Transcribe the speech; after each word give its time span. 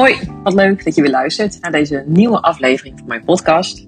Hoi, 0.00 0.18
wat 0.42 0.54
leuk 0.54 0.84
dat 0.84 0.94
je 0.94 1.02
weer 1.02 1.10
luistert 1.10 1.58
naar 1.60 1.72
deze 1.72 2.04
nieuwe 2.06 2.40
aflevering 2.40 2.98
van 2.98 3.08
mijn 3.08 3.24
podcast. 3.24 3.86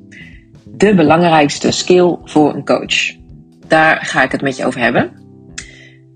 De 0.64 0.94
belangrijkste 0.94 1.70
skill 1.70 2.16
voor 2.24 2.54
een 2.54 2.64
coach. 2.64 3.16
Daar 3.66 4.04
ga 4.04 4.22
ik 4.22 4.32
het 4.32 4.42
met 4.42 4.56
je 4.56 4.66
over 4.66 4.80
hebben. 4.80 5.12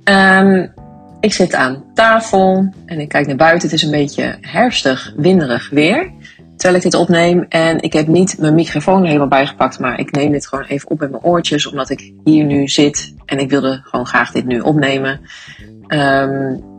Um, 0.04 0.72
ik 1.20 1.32
zit 1.32 1.54
aan 1.54 1.84
tafel 1.94 2.72
en 2.86 3.00
ik 3.00 3.08
kijk 3.08 3.26
naar 3.26 3.36
buiten. 3.36 3.68
Het 3.68 3.78
is 3.78 3.84
een 3.84 3.90
beetje 3.90 4.36
herfstig, 4.40 5.12
winderig 5.16 5.70
weer. 5.70 6.12
Terwijl 6.56 6.76
ik 6.76 6.82
dit 6.82 7.00
opneem. 7.00 7.46
En 7.48 7.82
ik 7.82 7.92
heb 7.92 8.06
niet 8.06 8.38
mijn 8.38 8.54
microfoon 8.54 9.04
helemaal 9.04 9.28
bijgepakt. 9.28 9.78
Maar 9.78 9.98
ik 10.00 10.10
neem 10.10 10.32
dit 10.32 10.46
gewoon 10.46 10.64
even 10.64 10.90
op 10.90 11.00
met 11.00 11.10
mijn 11.10 11.22
oortjes. 11.22 11.66
Omdat 11.66 11.90
ik 11.90 12.12
hier 12.24 12.44
nu 12.44 12.68
zit. 12.68 13.14
En 13.24 13.38
ik 13.38 13.50
wilde 13.50 13.80
gewoon 13.82 14.06
graag 14.06 14.32
dit 14.32 14.44
nu 14.44 14.60
opnemen. 14.60 15.20
Um, 15.88 16.74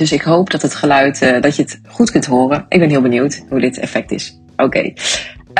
dus 0.00 0.12
ik 0.12 0.22
hoop 0.22 0.50
dat 0.50 0.62
het 0.62 0.74
geluid, 0.74 1.22
uh, 1.22 1.40
dat 1.40 1.56
je 1.56 1.62
het 1.62 1.80
goed 1.88 2.10
kunt 2.10 2.26
horen. 2.26 2.66
Ik 2.68 2.78
ben 2.78 2.88
heel 2.88 3.00
benieuwd 3.00 3.44
hoe 3.48 3.60
dit 3.60 3.78
effect 3.78 4.10
is. 4.10 4.40
Oké. 4.56 4.92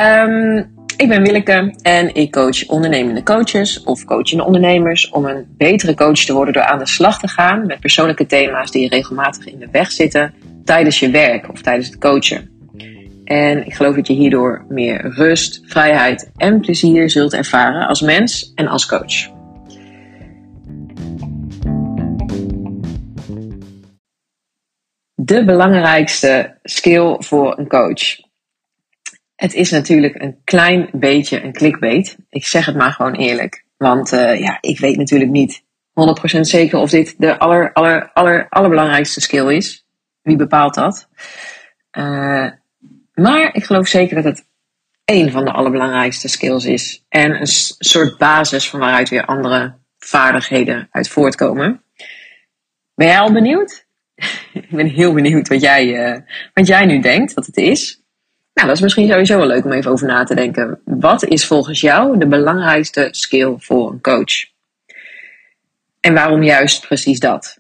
Um, 0.01 0.71
ik 0.97 1.09
ben 1.09 1.23
Willeke 1.23 1.75
en 1.83 2.15
ik 2.15 2.33
coach 2.33 2.67
ondernemende 2.67 3.23
coaches 3.23 3.83
of 3.85 4.05
coachende 4.05 4.45
ondernemers 4.45 5.09
om 5.09 5.25
een 5.25 5.47
betere 5.57 5.95
coach 5.95 6.19
te 6.19 6.33
worden 6.33 6.55
door 6.55 6.63
aan 6.63 6.79
de 6.79 6.87
slag 6.87 7.19
te 7.19 7.29
gaan 7.29 7.67
met 7.67 7.81
persoonlijke 7.81 8.27
thema's 8.27 8.71
die 8.71 8.83
je 8.83 8.89
regelmatig 8.89 9.47
in 9.47 9.59
de 9.59 9.69
weg 9.71 9.93
zitten 9.93 10.35
tijdens 10.65 10.99
je 10.99 11.11
werk 11.11 11.51
of 11.51 11.61
tijdens 11.61 11.87
het 11.87 11.99
coachen. 11.99 12.51
En 13.25 13.67
ik 13.67 13.75
geloof 13.75 13.95
dat 13.95 14.07
je 14.07 14.13
hierdoor 14.13 14.65
meer 14.69 15.11
rust, 15.15 15.63
vrijheid 15.67 16.31
en 16.37 16.61
plezier 16.61 17.11
zult 17.11 17.35
ervaren 17.35 17.87
als 17.87 18.01
mens 18.01 18.53
en 18.55 18.69
als 18.69 18.87
coach. 18.87 19.40
De 25.31 25.45
belangrijkste 25.45 26.59
skill 26.63 27.17
voor 27.19 27.59
een 27.59 27.69
coach. 27.69 28.19
Het 29.37 29.55
is 29.55 29.71
natuurlijk 29.71 30.23
een 30.23 30.41
klein 30.45 30.89
beetje 30.93 31.43
een 31.43 31.53
clickbait. 31.53 32.17
Ik 32.29 32.47
zeg 32.47 32.67
het 32.67 32.77
maar 32.77 32.93
gewoon 32.93 33.15
eerlijk. 33.15 33.65
Want 33.77 34.13
uh, 34.13 34.41
ja, 34.41 34.59
ik 34.61 34.79
weet 34.79 34.97
natuurlijk 34.97 35.31
niet 35.31 35.63
100% 36.37 36.41
zeker 36.41 36.79
of 36.79 36.91
dit 36.91 37.15
de 37.19 37.39
aller, 37.39 37.73
aller, 37.73 38.11
aller, 38.13 38.49
allerbelangrijkste 38.49 39.21
skill 39.21 39.57
is. 39.57 39.87
Wie 40.23 40.37
bepaalt 40.37 40.75
dat? 40.75 41.09
Uh, 41.99 42.51
maar 43.15 43.55
ik 43.55 43.65
geloof 43.65 43.89
zeker 43.89 44.15
dat 44.15 44.25
het 44.25 44.47
één 45.05 45.31
van 45.31 45.45
de 45.45 45.53
allerbelangrijkste 45.53 46.29
skills 46.29 46.65
is. 46.65 47.05
En 47.09 47.41
een 47.41 47.47
soort 47.79 48.19
basis 48.19 48.71
van 48.71 48.81
waaruit 48.81 49.09
weer 49.09 49.25
andere 49.25 49.75
vaardigheden 49.99 50.89
uit 50.91 51.09
voortkomen. 51.09 51.83
Ben 52.95 53.07
jij 53.07 53.21
al 53.21 53.33
benieuwd? 53.33 53.89
Ik 54.53 54.71
ben 54.71 54.87
heel 54.87 55.13
benieuwd 55.13 55.49
wat 55.49 55.61
jij, 55.61 56.13
uh, 56.13 56.21
wat 56.55 56.67
jij 56.67 56.87
nu 56.87 57.01
denkt 57.01 57.35
dat 57.35 57.47
het 57.47 57.57
is. 57.57 58.03
Nou, 58.55 58.67
dat 58.69 58.77
is 58.77 58.83
misschien 58.83 59.09
sowieso 59.09 59.37
wel 59.37 59.47
leuk 59.47 59.65
om 59.65 59.73
even 59.73 59.91
over 59.91 60.07
na 60.07 60.25
te 60.25 60.35
denken. 60.35 60.81
Wat 60.85 61.25
is 61.25 61.47
volgens 61.47 61.81
jou 61.81 62.19
de 62.19 62.27
belangrijkste 62.27 63.09
skill 63.11 63.55
voor 63.59 63.91
een 63.91 64.01
coach? 64.01 64.49
En 66.01 66.15
waarom 66.15 66.43
juist 66.43 66.87
precies 66.87 67.19
dat? 67.19 67.59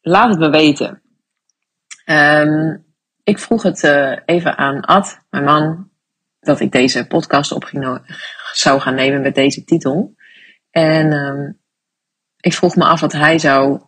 Laat 0.00 0.30
het 0.30 0.38
me 0.38 0.50
weten. 0.50 1.02
Um, 2.06 2.84
ik 3.24 3.38
vroeg 3.38 3.62
het 3.62 3.82
uh, 3.82 4.16
even 4.24 4.58
aan 4.58 4.80
Ad, 4.80 5.20
mijn 5.30 5.44
man, 5.44 5.90
dat 6.40 6.60
ik 6.60 6.72
deze 6.72 7.06
podcast 7.06 7.52
op 7.52 7.64
ging, 7.64 8.00
zou 8.52 8.80
gaan 8.80 8.94
nemen 8.94 9.20
met 9.20 9.34
deze 9.34 9.64
titel. 9.64 10.14
En 10.70 11.12
um, 11.12 11.58
ik 12.40 12.52
vroeg 12.54 12.76
me 12.76 12.84
af 12.84 13.00
wat 13.00 13.12
hij 13.12 13.38
zou 13.38 13.80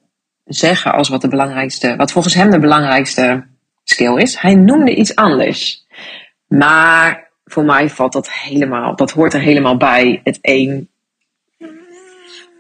zeggen 0.49 0.93
als 0.93 1.09
wat 1.09 1.21
de 1.21 1.29
belangrijkste, 1.29 1.97
wat 1.97 2.13
volgens 2.13 2.35
hem 2.35 2.51
de 2.51 2.59
belangrijkste 2.59 3.47
skill 3.85 4.17
is. 4.17 4.39
Hij 4.39 4.55
noemde 4.55 4.95
iets 4.95 5.15
anders. 5.15 5.87
Maar 6.47 7.31
voor 7.45 7.65
mij 7.65 7.91
valt 7.91 8.13
dat 8.13 8.33
helemaal, 8.33 8.97
dat 8.97 9.11
hoort 9.11 9.35
er 9.35 9.41
helemaal 9.41 9.77
bij. 9.77 10.21
Het 10.25 10.39
een 10.41 10.89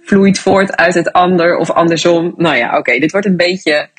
vloeit 0.03 0.39
voort 0.39 0.77
uit 0.77 0.95
het 0.95 1.13
ander 1.13 1.57
of 1.57 1.71
andersom. 1.71 2.35
Nou 2.37 2.57
ja, 2.57 2.79
oké, 2.79 2.99
dit 2.99 3.13
wordt 3.13 3.27
een 3.27 3.37
beetje, 3.37 3.91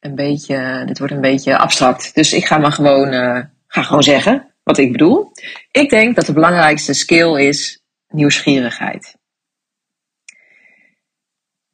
een 0.00 0.14
beetje, 0.14 0.82
dit 0.86 0.98
wordt 0.98 1.12
een 1.12 1.20
beetje 1.20 1.58
abstract. 1.58 2.14
Dus 2.14 2.32
ik 2.32 2.46
ga 2.46 2.58
maar 2.58 2.72
gewoon, 2.72 3.12
uh, 3.12 3.40
ga 3.66 3.82
gewoon 3.82 4.02
zeggen 4.02 4.52
wat 4.62 4.78
ik 4.78 4.92
bedoel. 4.92 5.32
Ik 5.70 5.90
denk 5.90 6.16
dat 6.16 6.26
de 6.26 6.32
belangrijkste 6.32 6.94
skill 6.94 7.46
is 7.46 7.82
nieuwsgierigheid. 8.08 9.16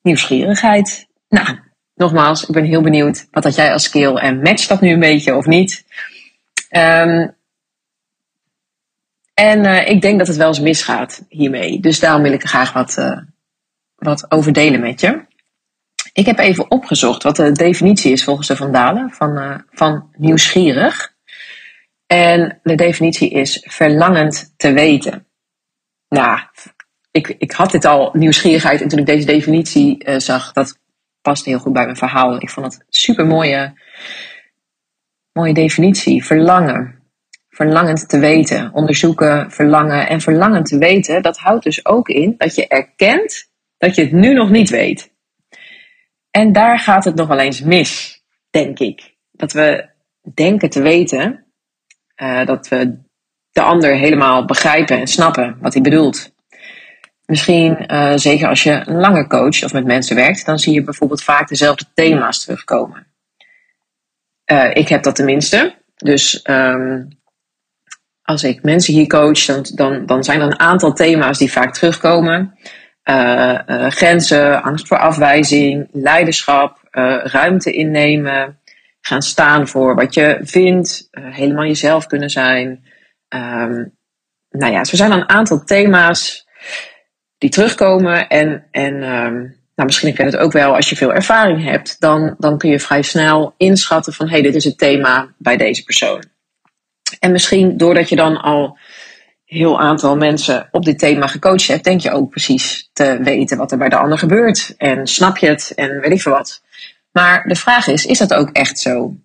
Nieuwsgierigheid. 0.03 1.07
Nou, 1.29 1.59
nogmaals, 1.95 2.47
ik 2.47 2.55
ben 2.55 2.65
heel 2.65 2.83
benieuwd. 2.83 3.27
Wat 3.31 3.45
had 3.45 3.55
jij 3.55 3.73
als 3.73 3.83
skill 3.83 4.15
en 4.15 4.43
matcht 4.43 4.69
dat 4.69 4.81
nu 4.81 4.93
een 4.93 5.01
beetje 5.01 5.37
of 5.37 5.47
niet? 5.47 5.85
Um, 6.71 7.37
en 9.35 9.65
uh, 9.65 9.89
ik 9.89 10.01
denk 10.01 10.19
dat 10.19 10.27
het 10.27 10.37
wel 10.37 10.49
eens 10.49 10.61
misgaat 10.61 11.25
hiermee. 11.29 11.81
Dus 11.81 12.01
daarom 12.01 12.23
wil 12.23 12.33
ik 12.33 12.43
er 12.43 12.49
graag 12.49 12.73
wat, 12.73 12.97
uh, 12.99 13.19
wat 13.95 14.31
over 14.31 14.53
delen 14.53 14.81
met 14.81 15.01
je. 15.01 15.27
Ik 16.13 16.27
heb 16.27 16.39
even 16.39 16.71
opgezocht 16.71 17.23
wat 17.23 17.37
de 17.37 17.53
definitie 17.53 18.13
is 18.13 18.25
volgens 18.25 18.47
de 18.47 18.57
Vandalen 18.57 19.11
van, 19.11 19.39
uh, 19.39 19.59
van 19.71 20.11
nieuwsgierig. 20.17 21.15
En 22.07 22.61
de 22.63 22.75
definitie 22.75 23.31
is 23.31 23.65
verlangend 23.69 24.55
te 24.57 24.73
weten. 24.73 25.27
Nou, 26.09 26.41
ik, 27.19 27.37
ik 27.39 27.53
had 27.53 27.71
dit 27.71 27.85
al, 27.85 28.11
nieuwsgierigheid, 28.13 28.83
en 28.83 28.89
toen 28.89 28.99
ik 28.99 29.07
deze 29.07 29.27
definitie 29.27 30.05
zag, 30.17 30.53
dat 30.53 30.79
paste 31.21 31.49
heel 31.49 31.59
goed 31.59 31.73
bij 31.73 31.85
mijn 31.85 31.97
verhaal. 31.97 32.41
Ik 32.41 32.51
vond 32.51 32.67
het 32.67 32.85
super 32.89 33.27
mooie 33.27 33.75
Mooie 35.39 35.55
definitie. 35.55 36.25
Verlangen. 36.25 37.03
Verlangend 37.49 38.09
te 38.09 38.19
weten. 38.19 38.73
Onderzoeken, 38.73 39.51
verlangen. 39.51 40.09
En 40.09 40.21
verlangen 40.21 40.65
te 40.65 40.79
weten, 40.79 41.23
dat 41.23 41.39
houdt 41.39 41.65
dus 41.65 41.87
ook 41.87 42.09
in 42.09 42.35
dat 42.39 42.55
je 42.55 42.69
erkent 42.69 43.51
dat 43.77 43.95
je 43.95 44.03
het 44.03 44.13
nu 44.13 44.33
nog 44.35 44.51
niet 44.51 44.71
weet. 44.71 45.13
En 46.31 46.53
daar 46.53 46.79
gaat 46.79 47.05
het 47.05 47.15
nog 47.15 47.29
wel 47.29 47.39
eens 47.39 47.61
mis, 47.61 48.23
denk 48.51 48.79
ik. 48.79 49.15
Dat 49.31 49.53
we 49.53 49.89
denken 50.35 50.71
te 50.71 50.83
weten, 50.83 51.47
uh, 52.17 52.47
dat 52.47 52.69
we 52.69 53.01
de 53.51 53.63
ander 53.63 53.97
helemaal 53.97 54.45
begrijpen 54.45 54.99
en 54.99 55.07
snappen 55.07 55.59
wat 55.61 55.73
hij 55.73 55.83
bedoelt. 55.83 56.33
Misschien, 57.31 57.93
uh, 57.93 58.13
zeker 58.17 58.49
als 58.49 58.63
je 58.63 58.83
langer 58.87 59.27
coacht 59.27 59.65
of 59.65 59.73
met 59.73 59.85
mensen 59.85 60.17
werkt, 60.17 60.47
dan 60.47 60.59
zie 60.59 60.75
je 60.75 60.83
bijvoorbeeld 60.83 61.23
vaak 61.23 61.49
dezelfde 61.49 61.85
thema's 61.95 62.45
terugkomen. 62.45 63.07
Uh, 64.53 64.71
ik 64.75 64.89
heb 64.89 65.03
dat 65.03 65.15
tenminste. 65.15 65.75
Dus 65.97 66.45
um, 66.51 67.09
als 68.23 68.45
ik 68.45 68.63
mensen 68.63 68.95
hier 68.95 69.07
coach, 69.07 69.45
dan, 69.45 70.07
dan, 70.07 70.25
zijn 70.25 70.41
er 70.41 70.47
een 70.47 70.59
aantal 70.59 70.93
thema's 70.93 71.39
die 71.39 71.53
vaak 71.53 71.75
terugkomen. 71.75 72.59
Uh, 73.05 73.87
grenzen, 73.89 74.63
angst 74.63 74.87
voor 74.87 74.99
afwijzing, 74.99 75.89
leiderschap, 75.93 76.79
ruimte 77.23 77.73
innemen, 77.73 78.61
gaan 79.01 79.23
staan 79.23 79.69
voor 79.69 79.95
wat 79.95 80.15
je 80.15 80.39
vindt, 80.43 81.09
helemaal 81.11 81.65
jezelf 81.65 82.07
kunnen 82.07 82.31
zijn. 82.31 82.69
Um, 83.29 83.97
nou 84.51 84.73
ja, 84.73 84.79
er 84.79 84.87
zijn 84.97 85.13
een 85.13 85.29
aantal 85.29 85.65
thema's 85.65 86.47
die 87.39 87.51
terugkomen 87.51 88.29
en, 88.29 88.65
en 88.71 88.95
um, 88.95 89.57
nou, 89.75 89.87
misschien 89.91 90.15
je 90.17 90.23
het 90.23 90.37
ook 90.37 90.53
wel 90.53 90.75
als 90.75 90.89
je 90.89 90.97
veel 90.97 91.15
ervaring 91.15 91.65
hebt, 91.65 92.01
dan, 92.01 92.35
dan 92.39 92.59
kun 92.59 92.71
je 92.71 92.81
vrij 92.81 93.03
snel 93.03 93.55
inschatten 93.57 94.13
van 94.13 94.27
hé, 94.27 94.33
hey, 94.33 94.43
dit 94.43 94.55
is 94.55 94.65
het 94.65 94.79
thema 94.79 95.29
bij 95.37 95.57
deze 95.57 95.85
persoon. 95.85 96.23
En 97.19 97.33
misschien 97.33 97.77
doordat 97.77 98.09
je 98.09 98.17
dan 98.17 98.37
al 98.37 98.79
heel 99.45 99.81
aantal 99.81 100.17
mensen 100.17 100.69
op 100.71 100.85
dit 100.85 100.99
thema 100.99 101.27
gecoacht 101.27 101.67
hebt, 101.67 101.85
denk 101.85 102.01
je 102.01 102.11
ook 102.11 102.31
precies 102.31 102.91
te 102.93 103.19
weten 103.23 103.57
wat 103.57 103.73
er 103.73 103.79
bij 103.79 103.89
de 103.89 103.97
ander 103.97 104.19
gebeurt. 104.19 104.75
En 104.77 105.07
snap 105.07 105.37
je 105.37 105.47
het 105.47 105.73
en 105.75 106.01
weet 106.01 106.13
ik 106.13 106.23
veel 106.23 106.33
wat. 106.33 106.63
Maar 107.13 107.45
de 107.49 107.55
vraag 107.55 107.87
is, 107.87 108.07
is 108.07 108.19
dat 108.19 108.35
ook 108.35 108.51
echt 108.51 108.79
zo? 108.79 109.17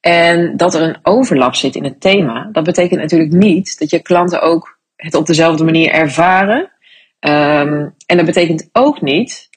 En 0.00 0.56
dat 0.56 0.74
er 0.74 0.82
een 0.82 0.98
overlap 1.02 1.54
zit 1.54 1.74
in 1.74 1.84
het 1.84 2.00
thema, 2.00 2.48
dat 2.52 2.64
betekent 2.64 3.00
natuurlijk 3.00 3.32
niet 3.32 3.78
dat 3.78 3.90
je 3.90 4.02
klanten 4.02 4.42
ook 4.42 4.78
het 4.96 5.14
op 5.14 5.26
dezelfde 5.26 5.64
manier 5.64 5.90
ervaren. 5.90 6.70
Um, 7.20 7.94
en 8.06 8.16
dat 8.16 8.26
betekent 8.26 8.68
ook 8.72 9.00
niet 9.00 9.48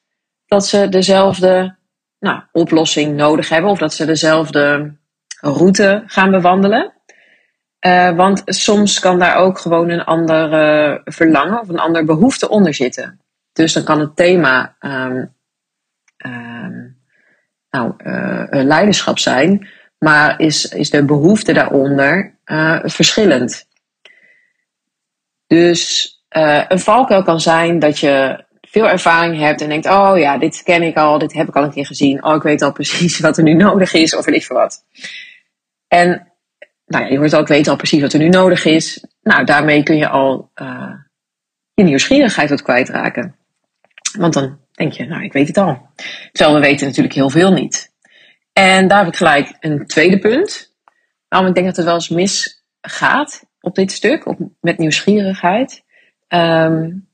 dat 0.46 0.66
ze 0.66 0.90
dezelfde 0.90 1.76
nou, 2.20 2.42
oplossing 2.52 3.16
nodig 3.16 3.50
hebben 3.50 3.72
of 3.72 3.78
dat 3.80 3.94
ze 3.94 4.06
dezelfde 4.06 4.96
route 5.40 6.04
gaan 6.06 6.32
bewandelen. 6.32 6.94
Uh, 7.86 8.16
want 8.16 8.42
soms 8.46 9.00
kan 9.00 9.20
daar 9.20 9.36
ook 9.36 9.60
gewoon 9.60 9.90
een 9.90 10.04
ander 10.04 11.02
verlangen 11.06 11.60
of 11.60 11.70
een 11.70 11.80
ander 11.80 12.06
behoefte 12.06 12.50
onder 12.50 12.74
zitten. 12.74 13.20
Dus 13.54 13.74
dan 13.74 13.84
kan 13.84 14.00
het 14.00 14.16
thema 14.16 14.76
um, 14.80 15.36
um, 16.26 16.98
nou, 17.70 17.94
uh, 17.98 18.48
leiderschap 18.50 19.20
zijn, 19.20 19.70
maar 20.00 20.40
is, 20.40 20.66
is 20.66 20.90
de 20.90 21.06
behoefte 21.06 21.54
daaronder 21.54 22.38
verschillend. 22.84 23.68
Dus 25.48 26.13
een 26.68 26.80
valkuil 26.80 27.24
kan 27.24 27.40
zijn 27.40 27.80
dat 27.80 28.00
je 28.00 28.44
veel 28.62 28.90
ervaring 28.90 29.38
hebt 29.38 29.62
en 29.62 29.70
denkt: 29.70 29.86
Oh 29.86 30.18
ja, 30.18 30.38
dit 30.38 30.64
ken 30.64 30.84
ik 30.84 30.98
al, 30.98 31.18
dit 31.18 31.34
heb 31.34 31.48
ik 31.48 31.56
al 31.56 31.64
een 31.64 31.72
keer 31.72 31.86
gezien. 31.86 32.24
Oh, 32.24 32.36
ik 32.36 32.42
weet 32.42 32.62
al 32.62 32.72
precies 32.72 33.20
wat 33.26 33.38
er 33.38 33.44
nu 33.44 33.54
nodig 33.54 33.94
is, 33.94 34.16
of 34.16 34.26
weet 34.26 34.36
ik 34.36 34.44
veel 34.44 34.58
wat. 34.58 34.86
En 35.88 36.34
nou 36.86 37.04
ja, 37.04 37.10
je 37.10 37.18
hoort 37.18 37.36
ook 37.36 37.48
weten 37.48 37.72
al 37.72 37.78
precies 37.78 38.02
wat 38.02 38.14
er 38.14 38.20
nu 38.20 38.30
nodig 38.30 38.66
is. 38.66 39.06
Nou, 39.22 39.44
daarmee 39.44 39.84
kun 39.84 39.98
je 39.98 40.08
al 40.08 40.52
uh, 40.56 40.94
je 41.74 41.84
nieuwsgierigheid 41.84 42.50
wat 42.50 42.62
kwijtraken. 42.62 43.36
Want 44.18 44.34
dan 44.34 44.60
denk 44.72 44.94
je, 44.94 45.06
nou, 45.06 45.24
ik 45.24 45.34
weet 45.34 45.48
het 45.48 45.58
al. 45.58 45.90
Terwijl 46.32 46.56
we 46.56 46.66
weten 46.66 46.88
natuurlijk 46.88 47.16
heel 47.16 47.30
veel 47.30 47.52
niet. 47.52 47.92
En 48.54 48.88
daar 48.88 48.98
heb 48.98 49.08
ik 49.08 49.16
gelijk 49.16 49.58
een 49.60 49.88
tweede 49.88 50.20
punt. 50.20 50.76
Nou, 51.30 51.48
ik 51.48 51.54
denk 51.54 51.66
dat 51.66 51.76
het 51.76 51.86
wel 51.86 51.94
eens 51.94 52.10
misgaat 52.10 53.44
op 53.62 53.76
dit 53.76 53.92
stuk, 53.92 54.26
op, 54.26 54.38
met 54.62 54.78
nieuwsgierigheid. 54.78 55.84
Um, 56.34 57.08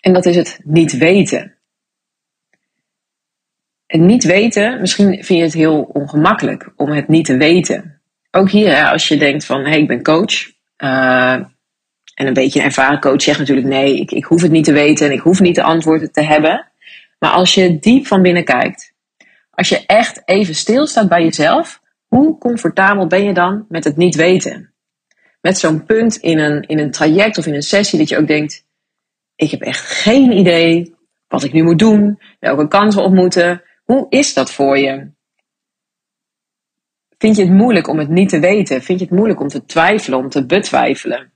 en 0.00 0.12
dat 0.12 0.26
is 0.26 0.36
het 0.36 0.60
niet 0.64 0.92
weten. 0.92 1.56
En 3.86 4.06
niet 4.06 4.24
weten, 4.24 4.80
misschien 4.80 5.24
vind 5.24 5.38
je 5.38 5.44
het 5.44 5.52
heel 5.52 5.82
ongemakkelijk 5.82 6.72
om 6.76 6.90
het 6.90 7.08
niet 7.08 7.24
te 7.24 7.36
weten. 7.36 8.00
Ook 8.30 8.50
hier, 8.50 8.90
als 8.90 9.08
je 9.08 9.16
denkt 9.16 9.44
van, 9.44 9.60
hé, 9.60 9.68
hey, 9.68 9.80
ik 9.80 9.86
ben 9.86 10.02
coach. 10.02 10.50
Uh, 10.78 11.32
en 12.14 12.26
een 12.26 12.32
beetje 12.32 12.58
een 12.58 12.64
ervaren 12.64 13.00
coach 13.00 13.22
zegt 13.22 13.38
natuurlijk, 13.38 13.66
nee, 13.66 14.00
ik, 14.00 14.10
ik 14.10 14.24
hoef 14.24 14.42
het 14.42 14.50
niet 14.50 14.64
te 14.64 14.72
weten 14.72 15.06
en 15.06 15.12
ik 15.12 15.20
hoef 15.20 15.40
niet 15.40 15.54
de 15.54 15.62
antwoorden 15.62 16.12
te 16.12 16.22
hebben. 16.22 16.72
Maar 17.18 17.30
als 17.30 17.54
je 17.54 17.78
diep 17.78 18.06
van 18.06 18.22
binnen 18.22 18.44
kijkt, 18.44 18.94
als 19.50 19.68
je 19.68 19.86
echt 19.86 20.22
even 20.24 20.54
stilstaat 20.54 21.08
bij 21.08 21.22
jezelf, 21.22 21.80
hoe 22.06 22.38
comfortabel 22.38 23.06
ben 23.06 23.24
je 23.24 23.34
dan 23.34 23.66
met 23.68 23.84
het 23.84 23.96
niet 23.96 24.14
weten? 24.14 24.71
Met 25.42 25.58
zo'n 25.58 25.84
punt 25.84 26.16
in 26.16 26.38
een, 26.38 26.62
in 26.62 26.78
een 26.78 26.90
traject 26.90 27.38
of 27.38 27.46
in 27.46 27.54
een 27.54 27.62
sessie 27.62 27.98
dat 27.98 28.08
je 28.08 28.18
ook 28.18 28.26
denkt, 28.26 28.66
ik 29.34 29.50
heb 29.50 29.60
echt 29.60 29.80
geen 29.80 30.32
idee 30.32 30.94
wat 31.26 31.44
ik 31.44 31.52
nu 31.52 31.62
moet 31.62 31.78
doen, 31.78 32.20
welke 32.38 32.68
kansen 32.68 33.02
op 33.02 33.12
moeten. 33.12 33.62
Hoe 33.84 34.06
is 34.08 34.34
dat 34.34 34.52
voor 34.52 34.78
je? 34.78 35.10
Vind 37.18 37.36
je 37.36 37.42
het 37.42 37.52
moeilijk 37.52 37.88
om 37.88 37.98
het 37.98 38.08
niet 38.08 38.28
te 38.28 38.40
weten? 38.40 38.82
Vind 38.82 38.98
je 38.98 39.04
het 39.04 39.14
moeilijk 39.14 39.40
om 39.40 39.48
te 39.48 39.64
twijfelen, 39.64 40.18
om 40.18 40.28
te 40.28 40.46
betwijfelen? 40.46 41.32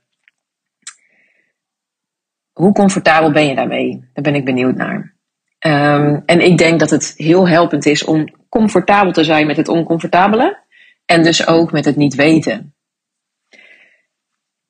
Hoe 2.53 2.71
comfortabel 2.73 3.31
ben 3.31 3.47
je 3.47 3.55
daarmee? 3.55 4.09
Daar 4.13 4.23
ben 4.23 4.35
ik 4.35 4.45
benieuwd 4.45 4.75
naar. 4.75 5.15
Um, 5.59 6.23
en 6.25 6.41
ik 6.41 6.57
denk 6.57 6.79
dat 6.79 6.89
het 6.89 7.13
heel 7.17 7.47
helpend 7.47 7.85
is 7.85 8.03
om 8.03 8.35
comfortabel 8.49 9.11
te 9.11 9.23
zijn 9.23 9.47
met 9.47 9.57
het 9.57 9.67
oncomfortabele. 9.67 10.63
En 11.05 11.23
dus 11.23 11.47
ook 11.47 11.71
met 11.71 11.85
het 11.85 11.95
niet 11.95 12.15
weten. 12.15 12.76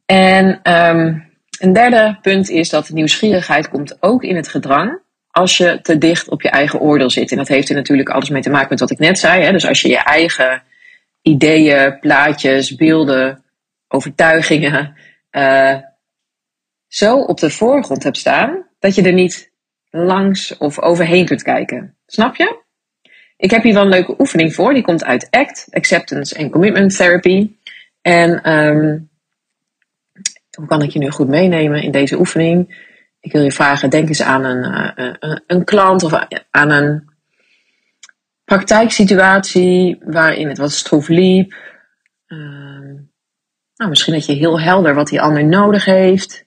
En 0.07 0.73
um, 0.73 1.25
een 1.59 1.73
derde 1.73 2.17
punt 2.21 2.49
is 2.49 2.69
dat 2.69 2.89
nieuwsgierigheid 2.89 3.69
komt 3.69 3.97
ook 3.99 4.23
in 4.23 4.35
het 4.35 4.47
gedrang 4.47 4.99
als 5.31 5.57
je 5.57 5.79
te 5.81 5.97
dicht 5.97 6.29
op 6.29 6.41
je 6.41 6.49
eigen 6.49 6.79
oordeel 6.79 7.09
zit. 7.09 7.31
En 7.31 7.37
dat 7.37 7.47
heeft 7.47 7.69
er 7.69 7.75
natuurlijk 7.75 8.09
alles 8.09 8.29
mee 8.29 8.41
te 8.41 8.49
maken 8.49 8.69
met 8.69 8.79
wat 8.79 8.91
ik 8.91 8.99
net 8.99 9.19
zei. 9.19 9.43
Hè? 9.43 9.51
Dus 9.51 9.67
als 9.67 9.81
je 9.81 9.89
je 9.89 10.03
eigen 10.03 10.63
ideeën, 11.21 11.99
plaatjes, 11.99 12.75
beelden, 12.75 13.43
overtuigingen 13.87 14.95
uh, 15.31 15.77
zo 16.87 17.17
op 17.19 17.39
de 17.39 17.49
voorgrond 17.49 18.03
hebt 18.03 18.17
staan 18.17 18.65
dat 18.79 18.95
je 18.95 19.01
er 19.01 19.13
niet 19.13 19.51
langs 19.89 20.57
of 20.57 20.79
overheen 20.79 21.25
kunt 21.25 21.43
kijken. 21.43 21.95
Snap 22.05 22.35
je? 22.35 22.65
Ik 23.37 23.51
heb 23.51 23.63
hier 23.63 23.73
wel 23.73 23.83
een 23.83 23.89
leuke 23.89 24.15
oefening 24.19 24.53
voor. 24.53 24.73
Die 24.73 24.83
komt 24.83 25.03
uit 25.03 25.27
ACT, 25.29 25.67
Acceptance 25.69 26.37
and 26.37 26.51
Commitment 26.51 26.95
Therapy. 26.95 27.51
En 28.01 28.53
um, 28.53 29.09
hoe 30.57 30.67
kan 30.67 30.81
ik 30.81 30.89
je 30.89 30.99
nu 30.99 31.09
goed 31.09 31.27
meenemen 31.27 31.81
in 31.81 31.91
deze 31.91 32.19
oefening? 32.19 32.85
Ik 33.19 33.31
wil 33.31 33.41
je 33.41 33.51
vragen, 33.51 33.89
denk 33.89 34.07
eens 34.07 34.21
aan 34.21 34.43
een, 34.43 34.93
uh, 34.97 35.13
een, 35.19 35.43
een 35.47 35.63
klant 35.63 36.03
of 36.03 36.27
aan 36.51 36.69
een 36.69 37.09
praktijksituatie 38.43 40.01
waarin 40.05 40.47
het 40.47 40.57
wat 40.57 40.71
stroef 40.71 41.07
liep. 41.07 41.53
Uh, 42.27 42.39
nou, 43.75 43.89
misschien 43.89 44.13
dat 44.13 44.25
je 44.25 44.33
heel 44.33 44.59
helder 44.59 44.93
wat 44.93 45.07
die 45.07 45.21
ander 45.21 45.45
nodig 45.45 45.85
heeft. 45.85 46.45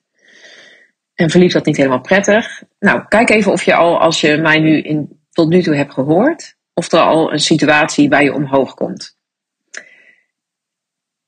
En 1.15 1.31
verliep 1.31 1.53
dat 1.53 1.65
niet 1.65 1.77
helemaal 1.77 2.01
prettig. 2.01 2.63
Nou, 2.79 3.05
kijk 3.09 3.31
even 3.31 3.53
of 3.53 3.63
je 3.63 3.75
al, 3.75 4.01
als 4.01 4.21
je 4.21 4.37
mij 4.37 4.59
nu 4.59 4.81
in, 4.81 5.21
tot 5.31 5.49
nu 5.49 5.63
toe 5.63 5.75
hebt 5.75 5.93
gehoord, 5.93 6.57
of 6.75 6.93
er 6.93 7.01
al 7.01 7.33
een 7.33 7.41
situatie 7.41 8.09
bij 8.09 8.25
je 8.25 8.35
omhoog 8.35 8.75
komt. 8.75 9.19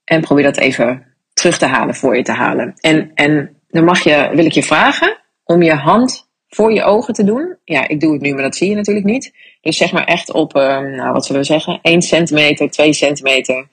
En 0.04 0.20
probeer 0.20 0.44
dat 0.44 0.56
even 0.56 1.11
terug 1.32 1.58
te 1.58 1.66
halen, 1.66 1.94
voor 1.94 2.16
je 2.16 2.22
te 2.22 2.32
halen. 2.32 2.74
En, 2.80 3.10
en 3.14 3.56
dan 3.68 3.84
mag 3.84 4.02
je, 4.02 4.30
wil 4.34 4.44
ik 4.44 4.52
je 4.52 4.62
vragen 4.62 5.18
om 5.44 5.62
je 5.62 5.74
hand 5.74 6.30
voor 6.48 6.72
je 6.72 6.82
ogen 6.82 7.14
te 7.14 7.24
doen. 7.24 7.56
Ja, 7.64 7.88
ik 7.88 8.00
doe 8.00 8.12
het 8.12 8.22
nu, 8.22 8.34
maar 8.34 8.42
dat 8.42 8.56
zie 8.56 8.68
je 8.68 8.74
natuurlijk 8.74 9.06
niet. 9.06 9.34
Dus 9.60 9.76
zeg 9.76 9.92
maar 9.92 10.04
echt 10.04 10.32
op, 10.32 10.54
ehm, 10.54 10.96
nou, 10.96 11.12
wat 11.12 11.26
zullen 11.26 11.40
we 11.40 11.46
zeggen, 11.46 11.78
1 11.82 12.02
centimeter, 12.02 12.70
2 12.70 12.92
centimeter 12.92 13.68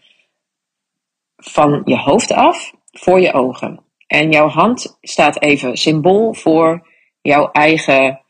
van 1.35 1.81
je 1.85 1.97
hoofd 1.97 2.31
af 2.31 2.73
voor 2.91 3.19
je 3.19 3.33
ogen. 3.33 3.83
En 4.07 4.31
jouw 4.31 4.47
hand 4.47 4.97
staat 5.01 5.41
even 5.41 5.77
symbool 5.77 6.33
voor 6.33 6.87
jouw 7.21 7.51
eigen 7.51 8.21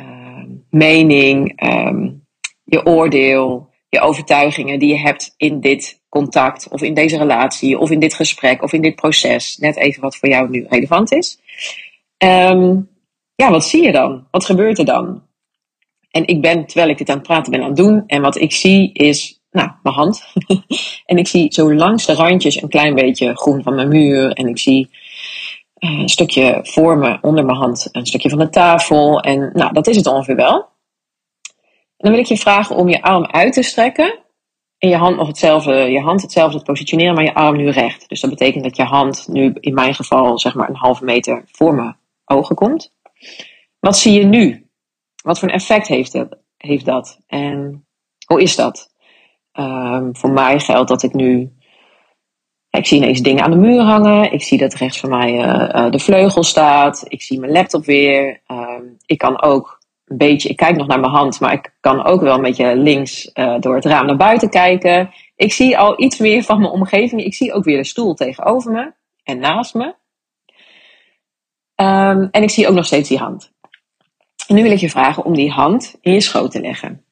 uh, 0.00 0.44
mening, 0.70 1.62
um, 1.64 2.26
je 2.64 2.86
oordeel, 2.86 3.69
je 3.90 4.00
overtuigingen 4.00 4.78
die 4.78 4.88
je 4.88 4.98
hebt 4.98 5.34
in 5.36 5.60
dit 5.60 6.00
contact 6.08 6.68
of 6.68 6.82
in 6.82 6.94
deze 6.94 7.18
relatie 7.18 7.78
of 7.78 7.90
in 7.90 8.00
dit 8.00 8.14
gesprek 8.14 8.62
of 8.62 8.72
in 8.72 8.82
dit 8.82 8.94
proces. 8.94 9.56
Net 9.56 9.76
even 9.76 10.02
wat 10.02 10.16
voor 10.16 10.28
jou 10.28 10.50
nu 10.50 10.66
relevant 10.68 11.12
is. 11.12 11.40
Um, 12.18 12.88
ja, 13.34 13.50
wat 13.50 13.64
zie 13.64 13.82
je 13.82 13.92
dan? 13.92 14.26
Wat 14.30 14.44
gebeurt 14.44 14.78
er 14.78 14.84
dan? 14.84 15.22
En 16.10 16.26
ik 16.26 16.40
ben, 16.40 16.66
terwijl 16.66 16.90
ik 16.90 16.98
dit 16.98 17.08
aan 17.08 17.16
het 17.16 17.26
praten 17.26 17.52
ben, 17.52 17.60
aan 17.60 17.66
het 17.66 17.76
doen. 17.76 18.04
En 18.06 18.22
wat 18.22 18.36
ik 18.36 18.52
zie 18.52 18.92
is, 18.92 19.40
nou, 19.50 19.70
mijn 19.82 19.94
hand. 19.94 20.24
en 21.06 21.16
ik 21.16 21.28
zie 21.28 21.52
zo 21.52 21.74
langs 21.74 22.06
de 22.06 22.14
randjes 22.14 22.62
een 22.62 22.68
klein 22.68 22.94
beetje 22.94 23.36
groen 23.36 23.62
van 23.62 23.74
mijn 23.74 23.88
muur. 23.88 24.32
En 24.32 24.48
ik 24.48 24.58
zie 24.58 24.90
uh, 25.78 26.00
een 26.00 26.08
stukje 26.08 26.60
voor 26.62 26.98
me, 26.98 27.18
onder 27.20 27.44
mijn 27.44 27.58
hand, 27.58 27.88
een 27.92 28.06
stukje 28.06 28.28
van 28.28 28.38
de 28.38 28.48
tafel. 28.48 29.20
En 29.20 29.50
nou, 29.52 29.72
dat 29.72 29.86
is 29.86 29.96
het 29.96 30.06
ongeveer 30.06 30.36
wel. 30.36 30.69
Dan 32.00 32.12
wil 32.12 32.20
ik 32.20 32.26
je 32.26 32.36
vragen 32.36 32.76
om 32.76 32.88
je 32.88 33.02
arm 33.02 33.26
uit 33.26 33.52
te 33.52 33.62
strekken 33.62 34.18
en 34.78 34.88
je 34.88 34.96
hand 34.96 35.16
nog 35.16 35.26
hetzelfde, 35.26 35.72
je 35.72 36.00
hand 36.00 36.22
hetzelfde 36.22 36.58
te 36.58 36.64
positioneren, 36.64 37.14
maar 37.14 37.24
je 37.24 37.34
arm 37.34 37.56
nu 37.56 37.70
recht. 37.70 38.08
Dus 38.08 38.20
dat 38.20 38.30
betekent 38.30 38.64
dat 38.64 38.76
je 38.76 38.82
hand 38.82 39.28
nu 39.28 39.52
in 39.60 39.74
mijn 39.74 39.94
geval 39.94 40.38
zeg 40.38 40.54
maar 40.54 40.68
een 40.68 40.76
halve 40.76 41.04
meter 41.04 41.44
voor 41.52 41.74
mijn 41.74 41.96
ogen 42.24 42.56
komt. 42.56 42.94
Wat 43.78 43.98
zie 43.98 44.12
je 44.12 44.24
nu? 44.24 44.68
Wat 45.22 45.38
voor 45.38 45.48
een 45.48 45.54
effect 45.54 45.88
heeft, 45.88 46.12
het, 46.12 46.38
heeft 46.56 46.84
dat? 46.84 47.20
En 47.26 47.86
hoe 48.26 48.42
is 48.42 48.56
dat? 48.56 48.94
Um, 49.52 50.16
voor 50.16 50.30
mij 50.30 50.60
geldt 50.60 50.88
dat 50.88 51.02
ik 51.02 51.12
nu. 51.12 51.52
Ik 52.70 52.86
zie 52.86 52.98
ineens 52.98 53.20
dingen 53.20 53.44
aan 53.44 53.50
de 53.50 53.56
muur 53.56 53.80
hangen. 53.80 54.32
Ik 54.32 54.42
zie 54.42 54.58
dat 54.58 54.74
rechts 54.74 55.00
van 55.00 55.10
mij 55.10 55.32
uh, 55.32 55.84
uh, 55.84 55.90
de 55.90 55.98
vleugel 55.98 56.42
staat. 56.42 57.04
Ik 57.08 57.22
zie 57.22 57.40
mijn 57.40 57.52
laptop 57.52 57.84
weer. 57.84 58.42
Um, 58.46 58.96
ik 59.06 59.18
kan 59.18 59.42
ook 59.42 59.79
een 60.10 60.16
beetje, 60.16 60.48
ik 60.48 60.56
kijk 60.56 60.76
nog 60.76 60.86
naar 60.86 61.00
mijn 61.00 61.12
hand, 61.12 61.40
maar 61.40 61.52
ik 61.52 61.74
kan 61.80 62.04
ook 62.04 62.20
wel 62.20 62.34
een 62.34 62.42
beetje 62.42 62.76
links 62.76 63.30
uh, 63.34 63.60
door 63.60 63.74
het 63.74 63.84
raam 63.84 64.06
naar 64.06 64.16
buiten 64.16 64.50
kijken. 64.50 65.10
Ik 65.36 65.52
zie 65.52 65.78
al 65.78 66.02
iets 66.02 66.18
meer 66.18 66.42
van 66.42 66.60
mijn 66.60 66.72
omgeving. 66.72 67.24
Ik 67.24 67.34
zie 67.34 67.52
ook 67.52 67.64
weer 67.64 67.76
de 67.76 67.84
stoel 67.84 68.14
tegenover 68.14 68.72
me 68.72 68.92
en 69.24 69.38
naast 69.38 69.74
me. 69.74 69.84
Um, 71.76 72.28
en 72.30 72.42
ik 72.42 72.50
zie 72.50 72.68
ook 72.68 72.74
nog 72.74 72.86
steeds 72.86 73.08
die 73.08 73.18
hand. 73.18 73.52
En 74.46 74.54
nu 74.54 74.62
wil 74.62 74.72
ik 74.72 74.78
je 74.78 74.90
vragen 74.90 75.24
om 75.24 75.34
die 75.34 75.50
hand 75.50 75.96
in 76.00 76.12
je 76.12 76.20
schoot 76.20 76.50
te 76.50 76.60
leggen. 76.60 77.04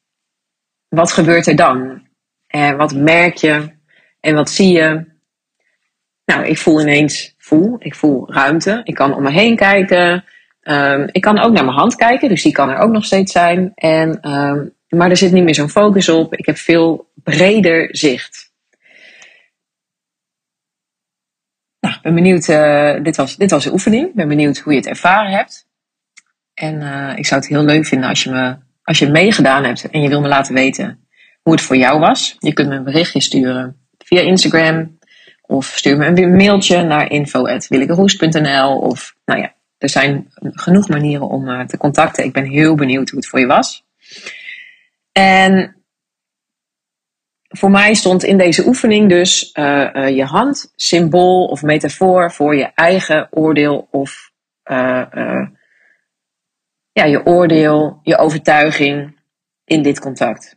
Wat 0.88 1.12
gebeurt 1.12 1.46
er 1.46 1.56
dan? 1.56 2.06
En 2.46 2.76
wat 2.76 2.94
merk 2.94 3.36
je? 3.36 3.76
En 4.20 4.34
wat 4.34 4.50
zie 4.50 4.72
je? 4.72 5.04
Nou, 6.24 6.44
ik 6.44 6.58
voel 6.58 6.80
ineens, 6.80 7.34
voel, 7.38 7.76
ik 7.78 7.94
voel 7.94 8.32
ruimte. 8.32 8.80
Ik 8.84 8.94
kan 8.94 9.14
om 9.14 9.22
me 9.22 9.30
heen 9.30 9.56
kijken. 9.56 10.24
Um, 10.70 11.08
ik 11.12 11.20
kan 11.20 11.38
ook 11.38 11.52
naar 11.52 11.64
mijn 11.64 11.76
hand 11.76 11.94
kijken, 11.94 12.28
dus 12.28 12.42
die 12.42 12.52
kan 12.52 12.68
er 12.70 12.78
ook 12.78 12.90
nog 12.90 13.04
steeds 13.04 13.32
zijn. 13.32 13.72
En, 13.74 14.30
um, 14.30 14.74
maar 14.88 15.10
er 15.10 15.16
zit 15.16 15.32
niet 15.32 15.44
meer 15.44 15.54
zo'n 15.54 15.68
focus 15.68 16.08
op. 16.08 16.34
Ik 16.34 16.46
heb 16.46 16.56
veel 16.56 17.10
breder 17.14 17.88
zicht. 17.90 18.52
Nou, 21.80 21.94
ben 22.02 22.14
benieuwd. 22.14 22.48
Uh, 22.48 23.02
dit, 23.02 23.16
was, 23.16 23.36
dit 23.36 23.50
was 23.50 23.64
de 23.64 23.72
oefening. 23.72 24.14
Ben 24.14 24.28
benieuwd 24.28 24.58
hoe 24.58 24.72
je 24.72 24.78
het 24.78 24.88
ervaren 24.88 25.30
hebt. 25.30 25.66
En 26.54 26.74
uh, 26.80 27.12
ik 27.16 27.26
zou 27.26 27.40
het 27.40 27.50
heel 27.50 27.62
leuk 27.62 27.86
vinden 27.86 28.08
als 28.08 28.22
je, 28.22 28.30
me, 28.30 28.56
als 28.82 28.98
je 28.98 29.10
meegedaan 29.10 29.64
hebt 29.64 29.90
en 29.90 30.00
je 30.00 30.08
wil 30.08 30.20
me 30.20 30.28
laten 30.28 30.54
weten 30.54 31.08
hoe 31.42 31.52
het 31.52 31.62
voor 31.62 31.76
jou 31.76 32.00
was. 32.00 32.36
Je 32.38 32.52
kunt 32.52 32.68
me 32.68 32.74
een 32.74 32.84
berichtje 32.84 33.20
sturen 33.20 33.76
via 33.98 34.20
Instagram. 34.20 34.98
Of 35.42 35.66
stuur 35.66 35.96
me 35.96 36.06
een 36.06 36.36
mailtje 36.36 36.82
naar 36.82 37.10
info.willikeroes.nl 37.10 38.78
Of 38.78 39.14
nou 39.24 39.40
ja, 39.40 39.52
er 39.78 39.88
zijn 39.88 40.26
genoeg 40.40 40.88
manieren 40.88 41.28
om 41.28 41.48
uh, 41.48 41.64
te 41.64 41.76
contacten. 41.76 42.24
Ik 42.24 42.32
ben 42.32 42.44
heel 42.44 42.74
benieuwd 42.74 43.10
hoe 43.10 43.18
het 43.18 43.28
voor 43.28 43.40
je 43.40 43.46
was. 43.46 43.86
En 45.12 45.76
voor 47.48 47.70
mij 47.70 47.94
stond 47.94 48.24
in 48.24 48.38
deze 48.38 48.66
oefening 48.66 49.08
dus 49.08 49.50
uh, 49.54 49.90
uh, 49.92 50.16
je 50.16 50.24
hand 50.24 50.72
symbool 50.76 51.44
of 51.44 51.62
metafoor 51.62 52.32
voor 52.32 52.56
je 52.56 52.70
eigen 52.74 53.28
oordeel 53.30 53.88
of 53.90 54.30
ja, 56.92 57.04
je 57.04 57.26
oordeel, 57.26 58.00
je 58.02 58.16
overtuiging 58.16 59.20
in 59.64 59.82
dit 59.82 60.00
contact. 60.00 60.56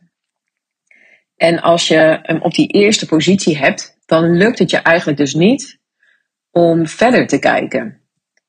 En 1.36 1.60
als 1.60 1.88
je 1.88 2.18
hem 2.22 2.42
op 2.42 2.54
die 2.54 2.66
eerste 2.66 3.06
positie 3.06 3.58
hebt, 3.58 3.98
dan 4.06 4.36
lukt 4.36 4.58
het 4.58 4.70
je 4.70 4.76
eigenlijk 4.76 5.18
dus 5.18 5.34
niet 5.34 5.78
om 6.50 6.86
verder 6.86 7.26
te 7.26 7.38
kijken. 7.38 8.01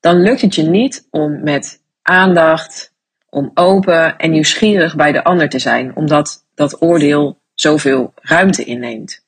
Dan 0.03 0.21
lukt 0.21 0.41
het 0.41 0.55
je 0.55 0.63
niet 0.63 1.07
om 1.09 1.43
met 1.43 1.81
aandacht, 2.01 2.93
om 3.29 3.51
open 3.53 4.17
en 4.17 4.31
nieuwsgierig 4.31 4.95
bij 4.95 5.11
de 5.11 5.23
ander 5.23 5.49
te 5.49 5.59
zijn, 5.59 5.95
omdat 5.95 6.45
dat 6.55 6.81
oordeel 6.81 7.41
zoveel 7.53 8.13
ruimte 8.15 8.63
inneemt. 8.63 9.25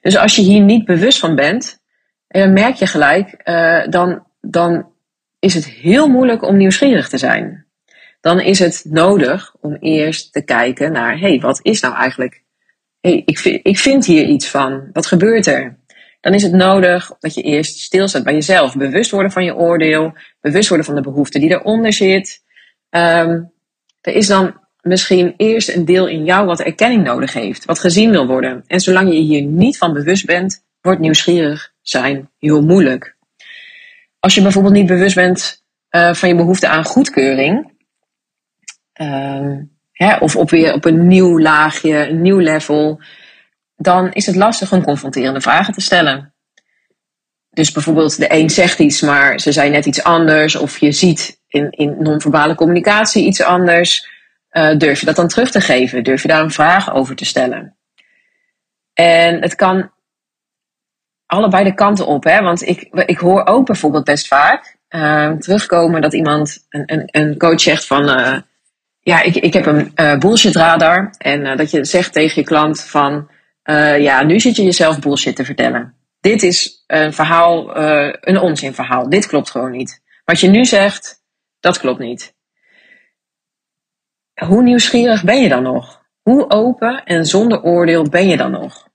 Dus 0.00 0.16
als 0.16 0.36
je 0.36 0.42
hier 0.42 0.60
niet 0.60 0.84
bewust 0.84 1.18
van 1.18 1.34
bent, 1.34 1.82
eh, 2.26 2.50
merk 2.50 2.74
je 2.74 2.86
gelijk, 2.86 3.32
eh, 3.32 3.88
dan, 3.88 4.26
dan 4.40 4.92
is 5.38 5.54
het 5.54 5.68
heel 5.68 6.08
moeilijk 6.08 6.42
om 6.42 6.56
nieuwsgierig 6.56 7.08
te 7.08 7.18
zijn. 7.18 7.66
Dan 8.20 8.40
is 8.40 8.58
het 8.58 8.84
nodig 8.88 9.54
om 9.60 9.74
eerst 9.74 10.32
te 10.32 10.44
kijken 10.44 10.92
naar, 10.92 11.12
hé, 11.12 11.28
hey, 11.28 11.40
wat 11.40 11.60
is 11.62 11.80
nou 11.80 11.94
eigenlijk? 11.94 12.42
hey, 13.00 13.22
ik, 13.24 13.38
ik 13.62 13.78
vind 13.78 14.06
hier 14.06 14.24
iets 14.24 14.48
van. 14.48 14.88
Wat 14.92 15.06
gebeurt 15.06 15.46
er? 15.46 15.78
Dan 16.26 16.34
is 16.34 16.42
het 16.42 16.52
nodig 16.52 17.12
dat 17.20 17.34
je 17.34 17.42
eerst 17.42 17.78
stilstaat 17.78 18.24
bij 18.24 18.32
jezelf. 18.32 18.76
Bewust 18.76 19.10
worden 19.10 19.30
van 19.30 19.44
je 19.44 19.56
oordeel. 19.56 20.12
Bewust 20.40 20.68
worden 20.68 20.86
van 20.86 20.94
de 20.94 21.00
behoefte 21.00 21.38
die 21.38 21.50
eronder 21.50 21.92
zit. 21.92 22.42
Um, 22.90 23.52
er 24.00 24.14
is 24.14 24.26
dan 24.26 24.60
misschien 24.80 25.34
eerst 25.36 25.68
een 25.68 25.84
deel 25.84 26.08
in 26.08 26.24
jou 26.24 26.46
wat 26.46 26.60
erkenning 26.60 27.04
nodig 27.04 27.32
heeft. 27.32 27.64
Wat 27.64 27.78
gezien 27.78 28.10
wil 28.10 28.26
worden. 28.26 28.64
En 28.66 28.80
zolang 28.80 29.12
je 29.12 29.18
hier 29.18 29.42
niet 29.42 29.78
van 29.78 29.92
bewust 29.92 30.26
bent, 30.26 30.64
wordt 30.80 31.00
nieuwsgierig 31.00 31.72
zijn 31.82 32.30
heel 32.38 32.62
moeilijk. 32.62 33.16
Als 34.20 34.34
je 34.34 34.42
bijvoorbeeld 34.42 34.74
niet 34.74 34.86
bewust 34.86 35.14
bent 35.14 35.64
uh, 35.90 36.14
van 36.14 36.28
je 36.28 36.34
behoefte 36.34 36.68
aan 36.68 36.84
goedkeuring. 36.84 37.72
Uh, 39.00 39.58
hè, 39.92 40.16
of 40.16 40.36
op 40.36 40.50
weer 40.50 40.74
op 40.74 40.84
een 40.84 41.06
nieuw 41.06 41.40
laagje, 41.40 42.08
een 42.08 42.22
nieuw 42.22 42.38
level. 42.38 43.00
Dan 43.76 44.12
is 44.12 44.26
het 44.26 44.36
lastig 44.36 44.72
om 44.72 44.82
confronterende 44.82 45.40
vragen 45.40 45.74
te 45.74 45.80
stellen. 45.80 46.34
Dus 47.50 47.72
bijvoorbeeld 47.72 48.18
de 48.18 48.32
een 48.32 48.50
zegt 48.50 48.78
iets, 48.78 49.00
maar 49.00 49.40
ze 49.40 49.52
zijn 49.52 49.72
net 49.72 49.86
iets 49.86 50.02
anders. 50.02 50.56
Of 50.56 50.78
je 50.78 50.92
ziet 50.92 51.40
in, 51.48 51.70
in 51.70 51.96
non-verbale 51.98 52.54
communicatie 52.54 53.26
iets 53.26 53.42
anders. 53.42 54.08
Uh, 54.50 54.76
durf 54.76 55.00
je 55.00 55.06
dat 55.06 55.16
dan 55.16 55.28
terug 55.28 55.50
te 55.50 55.60
geven? 55.60 56.04
Durf 56.04 56.22
je 56.22 56.28
daar 56.28 56.42
een 56.42 56.50
vraag 56.50 56.94
over 56.94 57.16
te 57.16 57.24
stellen? 57.24 57.76
En 58.92 59.42
het 59.42 59.54
kan 59.54 59.90
allebei 61.26 61.64
de 61.64 61.74
kanten 61.74 62.06
op. 62.06 62.24
Hè? 62.24 62.42
Want 62.42 62.62
ik, 62.62 62.88
ik 63.06 63.18
hoor 63.18 63.46
ook 63.46 63.66
bijvoorbeeld 63.66 64.04
best 64.04 64.26
vaak 64.26 64.76
uh, 64.90 65.30
terugkomen 65.32 66.00
dat 66.00 66.14
iemand, 66.14 66.66
een, 66.68 66.82
een, 66.86 67.08
een 67.10 67.38
coach 67.38 67.60
zegt 67.60 67.86
van... 67.86 68.18
Uh, 68.18 68.36
ja, 69.00 69.22
ik, 69.22 69.36
ik 69.36 69.52
heb 69.52 69.66
een 69.66 69.92
bullshit 70.18 70.56
radar. 70.56 71.10
En 71.18 71.56
dat 71.56 71.70
je 71.70 71.84
zegt 71.84 72.12
tegen 72.12 72.40
je 72.40 72.48
klant 72.48 72.80
van... 72.80 73.28
ja, 73.98 74.22
nu 74.22 74.40
zit 74.40 74.56
je 74.56 74.62
jezelf 74.62 74.98
bullshit 74.98 75.36
te 75.36 75.44
vertellen. 75.44 75.94
Dit 76.20 76.42
is 76.42 76.84
een 76.86 77.12
verhaal, 77.12 77.76
een 78.20 78.40
onzinverhaal. 78.40 79.08
Dit 79.08 79.26
klopt 79.26 79.50
gewoon 79.50 79.70
niet. 79.70 80.02
Wat 80.24 80.40
je 80.40 80.48
nu 80.48 80.64
zegt, 80.64 81.22
dat 81.60 81.78
klopt 81.78 81.98
niet. 81.98 82.34
Hoe 84.44 84.62
nieuwsgierig 84.62 85.24
ben 85.24 85.40
je 85.40 85.48
dan 85.48 85.62
nog? 85.62 86.04
Hoe 86.22 86.50
open 86.50 87.04
en 87.04 87.26
zonder 87.26 87.62
oordeel 87.62 88.02
ben 88.02 88.28
je 88.28 88.36
dan 88.36 88.50
nog? 88.50 88.88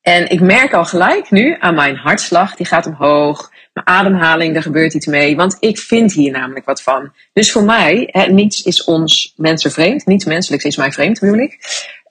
En 0.00 0.30
ik 0.30 0.40
merk 0.40 0.74
al 0.74 0.84
gelijk 0.84 1.30
nu 1.30 1.56
aan 1.58 1.74
mijn 1.74 1.96
hartslag, 1.96 2.56
die 2.56 2.66
gaat 2.66 2.86
omhoog. 2.86 3.52
Mijn 3.72 3.86
ademhaling, 3.86 4.56
er 4.56 4.62
gebeurt 4.62 4.94
iets 4.94 5.06
mee. 5.06 5.36
Want 5.36 5.56
ik 5.60 5.78
vind 5.78 6.12
hier 6.12 6.32
namelijk 6.32 6.66
wat 6.66 6.82
van. 6.82 7.12
Dus 7.32 7.52
voor 7.52 7.62
mij, 7.62 8.14
niets 8.30 8.62
is 8.62 8.84
ons 8.84 9.32
mensen 9.36 9.70
vreemd. 9.70 10.06
Niets 10.06 10.24
menselijks 10.24 10.64
is 10.64 10.76
mij 10.76 10.92
vreemd, 10.92 11.20
bedoel 11.20 11.38
ik. 11.38 11.58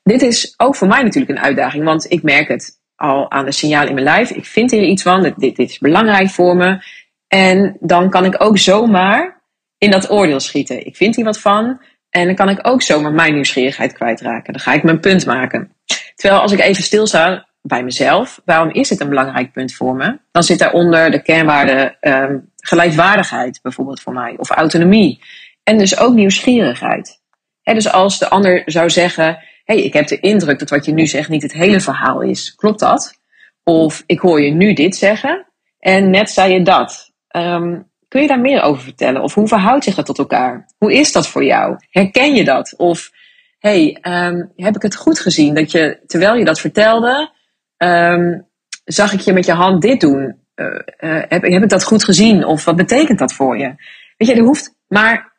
Dit 0.08 0.22
is 0.22 0.54
ook 0.58 0.76
voor 0.76 0.88
mij 0.88 1.04
natuurlijk 1.04 1.38
een 1.38 1.46
uitdaging. 1.46 1.84
Want 1.84 2.12
ik 2.12 2.24
merk 2.24 2.48
het 2.48 2.80
al 2.96 3.32
aan 3.32 3.46
de 3.46 3.52
signalen 3.52 3.88
in 3.88 3.94
mijn 3.94 4.06
lijf. 4.06 4.30
Ik 4.30 4.46
vind 4.46 4.72
hier 4.72 4.84
iets 4.84 5.04
van. 5.04 5.24
Dit, 5.24 5.36
dit 5.38 5.60
is 5.60 5.78
belangrijk 5.78 6.30
voor 6.30 6.56
me. 6.56 6.80
En 7.28 7.78
dan 7.80 8.10
kan 8.10 8.26
ik 8.26 8.44
ook 8.44 8.58
zomaar 8.58 9.42
in 9.78 9.92
dat 9.92 10.10
oordeel 10.12 10.40
schieten. 10.40 10.86
Ik 10.86 10.96
vind 10.96 11.16
hier 11.16 11.26
wat 11.26 11.40
van. 11.40 11.82
En 12.10 12.26
dan 12.26 12.36
kan 12.36 12.50
ik 12.50 12.68
ook 12.68 12.82
zomaar 12.82 13.12
mijn 13.12 13.34
nieuwsgierigheid 13.34 13.94
kwijtraken. 13.94 14.54
Dan 14.54 14.62
ga 14.62 14.74
ik 14.74 14.84
mijn 14.84 15.00
punt 15.00 15.26
maken. 15.26 15.72
Terwijl 16.16 16.42
als 16.42 16.52
ik 16.52 16.60
even 16.60 16.84
stilsta 16.84 17.48
bij 17.62 17.84
mezelf, 17.84 18.42
waarom 18.46 18.70
is 18.70 18.88
dit 18.88 19.00
een 19.00 19.10
belangrijk 19.10 19.52
punt 19.52 19.74
voor 19.74 19.96
me? 19.96 20.20
Dan 20.32 20.44
zit 20.44 20.60
daaronder 20.60 21.12
de 21.12 21.22
kernwaarde 21.22 21.98
um, 22.02 22.52
gelijkwaardigheid 22.56 23.60
bijvoorbeeld 23.62 24.02
voor 24.02 24.14
mij. 24.14 24.36
Of 24.38 24.50
autonomie. 24.50 25.24
En 25.64 25.78
dus 25.78 26.00
ook 26.00 26.14
nieuwsgierigheid. 26.14 27.22
He, 27.62 27.74
dus 27.74 27.92
als 27.92 28.20
de 28.20 28.30
ander 28.30 28.62
zou 28.66 28.90
zeggen, 28.90 29.40
hey, 29.68 29.84
ik 29.84 29.94
heb 29.94 30.08
de 30.08 30.20
indruk 30.20 30.60
dat 30.60 30.70
wat 30.70 30.86
je 30.86 30.94
nu 30.94 31.08
zegt 31.08 31.30
niet 31.30 31.42
het 31.42 31.54
hele 31.54 31.82
verhaal 31.82 32.22
is. 32.22 32.56
Klopt 32.56 32.80
dat? 32.80 33.20
Of 33.64 34.04
ik 34.06 34.20
hoor 34.20 34.42
je 34.42 34.52
nu 34.52 34.74
dit 34.74 34.96
zeggen 34.96 35.48
en 35.80 36.10
net 36.10 36.30
zei 36.30 36.54
je 36.54 36.64
dat. 36.64 37.12
Um, 37.36 37.90
Kun 38.08 38.22
je 38.22 38.28
daar 38.28 38.40
meer 38.40 38.62
over 38.62 38.84
vertellen? 38.84 39.22
Of 39.22 39.34
hoe 39.34 39.48
verhoudt 39.48 39.84
zich 39.84 39.96
dat 39.96 40.06
tot 40.06 40.18
elkaar? 40.18 40.66
Hoe 40.78 40.94
is 40.94 41.12
dat 41.12 41.28
voor 41.28 41.44
jou? 41.44 41.76
Herken 41.90 42.36
je 42.36 42.44
dat? 42.44 42.74
Of 42.78 43.12
hey, 43.60 43.98
um, 44.02 44.52
heb 44.56 44.76
ik 44.76 44.82
het 44.82 44.96
goed 44.96 45.20
gezien 45.20 45.54
dat 45.54 45.72
je, 45.72 46.00
terwijl 46.06 46.36
je 46.36 46.46
dat 46.46 46.60
vertelde, 46.60 47.32
um, 47.78 48.48
zag 48.84 49.14
ik 49.14 49.20
je 49.20 49.34
met 49.34 49.46
je 49.46 49.52
hand 49.52 49.82
dit 49.82 50.02
doen? 50.02 50.46
Uh, 50.56 50.66
uh, 50.66 51.24
heb, 51.28 51.42
heb 51.42 51.64
ik 51.64 51.70
dat 51.70 51.84
goed 51.84 52.04
gezien? 52.04 52.46
Of 52.46 52.66
wat 52.66 52.76
betekent 52.76 53.20
dat 53.20 53.34
voor 53.34 53.58
je? 53.58 53.76
Weet 54.18 54.28
je, 54.28 54.36
er 54.36 54.44
hoeft 54.44 54.76
maar 54.88 55.34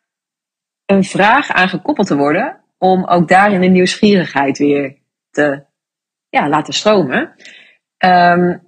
een 0.87 1.05
vraag 1.05 1.51
aan 1.51 1.69
gekoppeld 1.69 2.07
te 2.07 2.17
worden 2.17 2.61
om 2.79 3.05
ook 3.05 3.29
daarin 3.29 3.61
de 3.61 3.67
nieuwsgierigheid 3.67 4.59
weer 4.59 4.97
te 5.31 5.65
ja, 6.29 6.49
laten 6.49 6.75
stromen. 6.75 7.35
Um, 7.99 8.67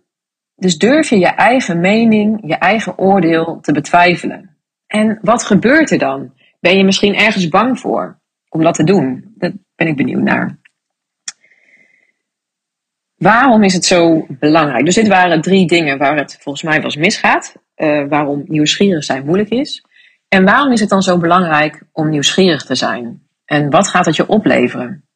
dus 0.60 0.78
durf 0.78 1.08
je 1.08 1.18
je 1.18 1.26
eigen 1.26 1.80
mening, 1.80 2.40
je 2.46 2.54
eigen 2.54 2.98
oordeel 2.98 3.60
te 3.60 3.72
betwijfelen. 3.72 4.56
En 4.86 5.18
wat 5.22 5.44
gebeurt 5.44 5.90
er 5.90 5.98
dan? 5.98 6.32
Ben 6.60 6.76
je 6.76 6.84
misschien 6.84 7.14
ergens 7.14 7.48
bang 7.48 7.80
voor 7.80 8.20
om 8.48 8.62
dat 8.62 8.74
te 8.74 8.84
doen? 8.84 9.34
Daar 9.36 9.52
ben 9.74 9.86
ik 9.86 9.96
benieuwd 9.96 10.22
naar. 10.22 10.58
Waarom 13.16 13.62
is 13.62 13.74
het 13.74 13.84
zo 13.84 14.26
belangrijk? 14.28 14.84
Dus 14.84 14.94
dit 14.94 15.08
waren 15.08 15.40
drie 15.40 15.66
dingen 15.66 15.98
waar 15.98 16.16
het 16.16 16.36
volgens 16.40 16.64
mij 16.64 16.82
wel 16.82 16.94
misgaat. 16.98 17.54
Uh, 17.76 18.08
waarom 18.08 18.44
nieuwsgierig 18.46 19.04
zijn 19.04 19.24
moeilijk 19.24 19.50
is. 19.50 19.84
En 20.28 20.44
waarom 20.44 20.72
is 20.72 20.80
het 20.80 20.88
dan 20.88 21.02
zo 21.02 21.18
belangrijk 21.18 21.82
om 21.92 22.08
nieuwsgierig 22.08 22.64
te 22.64 22.74
zijn? 22.74 23.28
En 23.50 23.70
wat 23.70 23.88
gaat 23.88 24.06
het 24.06 24.16
je 24.16 24.26
opleveren? 24.26 25.08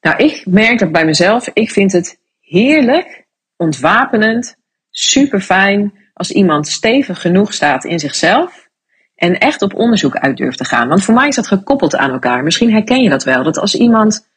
Nou, 0.00 0.16
ik 0.16 0.46
merk 0.46 0.78
dat 0.78 0.92
bij 0.92 1.04
mezelf. 1.04 1.48
Ik 1.52 1.70
vind 1.70 1.92
het 1.92 2.20
heerlijk 2.40 3.26
ontwapenend, 3.56 4.56
super 4.90 5.40
fijn 5.40 6.08
als 6.12 6.30
iemand 6.30 6.68
stevig 6.68 7.20
genoeg 7.20 7.52
staat 7.52 7.84
in 7.84 7.98
zichzelf 7.98 8.68
en 9.14 9.38
echt 9.38 9.62
op 9.62 9.74
onderzoek 9.74 10.16
uit 10.16 10.36
durft 10.36 10.58
te 10.58 10.64
gaan. 10.64 10.88
Want 10.88 11.04
voor 11.04 11.14
mij 11.14 11.28
is 11.28 11.36
dat 11.36 11.46
gekoppeld 11.46 11.96
aan 11.96 12.10
elkaar. 12.10 12.42
Misschien 12.42 12.72
herken 12.72 13.02
je 13.02 13.08
dat 13.08 13.24
wel. 13.24 13.42
Dat 13.42 13.58
als 13.58 13.74
iemand 13.74 14.28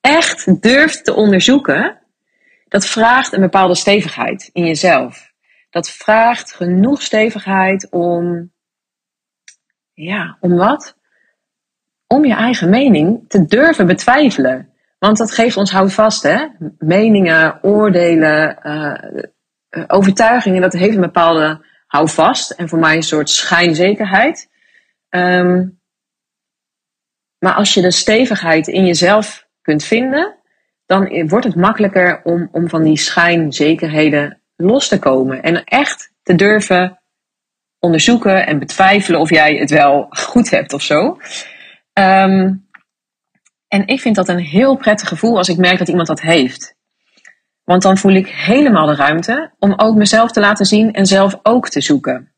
echt 0.00 0.62
durft 0.62 1.04
te 1.04 1.14
onderzoeken, 1.14 1.98
dat 2.68 2.86
vraagt 2.86 3.32
een 3.32 3.40
bepaalde 3.40 3.74
stevigheid 3.74 4.50
in 4.52 4.66
jezelf. 4.66 5.32
Dat 5.70 5.90
vraagt 5.90 6.52
genoeg 6.52 7.02
stevigheid 7.02 7.90
om, 7.90 8.52
ja, 9.92 10.36
om 10.40 10.56
wat? 10.56 10.95
Om 12.06 12.24
je 12.24 12.34
eigen 12.34 12.70
mening 12.70 13.24
te 13.28 13.44
durven 13.44 13.86
betwijfelen. 13.86 14.68
Want 14.98 15.16
dat 15.16 15.32
geeft 15.32 15.56
ons 15.56 15.72
houvast, 15.72 16.22
hè? 16.22 16.46
Meningen, 16.78 17.58
oordelen, 17.62 18.58
uh, 18.62 19.24
overtuigingen, 19.86 20.60
dat 20.60 20.72
heeft 20.72 20.94
een 20.94 21.00
bepaalde 21.00 21.64
houvast. 21.86 22.50
En 22.50 22.68
voor 22.68 22.78
mij 22.78 22.96
een 22.96 23.02
soort 23.02 23.30
schijnzekerheid. 23.30 24.48
Um, 25.10 25.80
maar 27.38 27.54
als 27.54 27.74
je 27.74 27.80
de 27.80 27.90
stevigheid 27.90 28.68
in 28.68 28.86
jezelf 28.86 29.46
kunt 29.62 29.84
vinden, 29.84 30.34
dan 30.86 31.28
wordt 31.28 31.44
het 31.44 31.54
makkelijker 31.54 32.20
om, 32.24 32.48
om 32.52 32.68
van 32.68 32.82
die 32.82 32.98
schijnzekerheden 32.98 34.40
los 34.56 34.88
te 34.88 34.98
komen. 34.98 35.42
En 35.42 35.64
echt 35.64 36.12
te 36.22 36.34
durven 36.34 37.00
onderzoeken 37.78 38.46
en 38.46 38.58
betwijfelen 38.58 39.20
of 39.20 39.30
jij 39.30 39.54
het 39.54 39.70
wel 39.70 40.06
goed 40.30 40.50
hebt 40.50 40.72
of 40.72 40.82
zo. 40.82 41.18
Um, 41.98 42.68
en 43.68 43.86
ik 43.86 44.00
vind 44.00 44.16
dat 44.16 44.28
een 44.28 44.38
heel 44.38 44.76
prettig 44.76 45.08
gevoel 45.08 45.36
als 45.36 45.48
ik 45.48 45.56
merk 45.56 45.78
dat 45.78 45.88
iemand 45.88 46.08
dat 46.08 46.20
heeft. 46.20 46.74
Want 47.64 47.82
dan 47.82 47.98
voel 47.98 48.12
ik 48.12 48.28
helemaal 48.28 48.86
de 48.86 48.94
ruimte 48.94 49.54
om 49.58 49.72
ook 49.76 49.96
mezelf 49.96 50.32
te 50.32 50.40
laten 50.40 50.66
zien 50.66 50.92
en 50.92 51.06
zelf 51.06 51.38
ook 51.42 51.68
te 51.68 51.80
zoeken. 51.80 52.32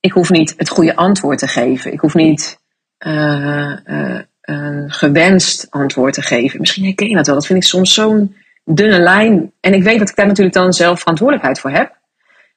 Ik 0.00 0.12
hoef 0.12 0.30
niet 0.30 0.54
het 0.56 0.68
goede 0.68 0.96
antwoord 0.96 1.38
te 1.38 1.48
geven. 1.48 1.92
Ik 1.92 2.00
hoef 2.00 2.14
niet 2.14 2.58
uh, 3.06 3.76
uh, 3.86 4.20
een 4.40 4.90
gewenst 4.90 5.66
antwoord 5.70 6.14
te 6.14 6.22
geven. 6.22 6.60
Misschien 6.60 6.84
herken 6.84 7.08
je 7.08 7.14
dat 7.14 7.26
wel. 7.26 7.34
Dat 7.34 7.46
vind 7.46 7.62
ik 7.62 7.68
soms 7.68 7.94
zo'n 7.94 8.36
dunne 8.64 8.98
lijn. 8.98 9.52
En 9.60 9.74
ik 9.74 9.82
weet 9.82 9.98
dat 9.98 10.08
ik 10.08 10.16
daar 10.16 10.26
natuurlijk 10.26 10.56
dan 10.56 10.72
zelf 10.72 10.98
verantwoordelijkheid 11.00 11.60
voor 11.60 11.70
heb. 11.70 11.98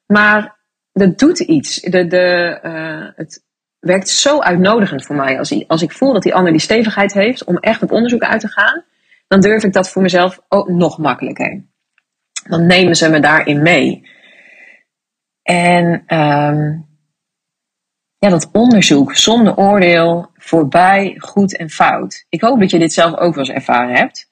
Maar 0.06 0.58
dat 0.92 1.18
doet 1.18 1.38
iets. 1.38 1.80
De, 1.80 2.06
de, 2.06 2.58
uh, 2.64 3.10
het 3.16 3.46
werkt 3.80 4.08
zo 4.08 4.40
uitnodigend 4.40 5.04
voor 5.04 5.16
mij. 5.16 5.38
Als, 5.38 5.66
als 5.66 5.82
ik 5.82 5.92
voel 5.92 6.12
dat 6.12 6.22
die 6.22 6.34
ander 6.34 6.52
die 6.52 6.60
stevigheid 6.60 7.12
heeft 7.12 7.44
om 7.44 7.56
echt 7.56 7.82
op 7.82 7.92
onderzoek 7.92 8.22
uit 8.22 8.40
te 8.40 8.48
gaan, 8.48 8.84
dan 9.28 9.40
durf 9.40 9.64
ik 9.64 9.72
dat 9.72 9.90
voor 9.90 10.02
mezelf 10.02 10.40
ook 10.48 10.68
nog 10.68 10.98
makkelijker. 10.98 11.64
Dan 12.48 12.66
nemen 12.66 12.96
ze 12.96 13.10
me 13.10 13.20
daarin 13.20 13.62
mee. 13.62 14.08
En 15.42 16.16
um, 16.18 16.86
ja, 18.18 18.28
dat 18.28 18.48
onderzoek 18.52 19.14
zonder 19.14 19.56
oordeel, 19.56 20.30
voorbij 20.34 21.14
goed 21.18 21.56
en 21.56 21.70
fout. 21.70 22.26
Ik 22.28 22.40
hoop 22.40 22.60
dat 22.60 22.70
je 22.70 22.78
dit 22.78 22.92
zelf 22.92 23.16
ook 23.16 23.34
wel 23.34 23.44
eens 23.44 23.54
ervaren 23.54 23.94
hebt. 23.94 24.30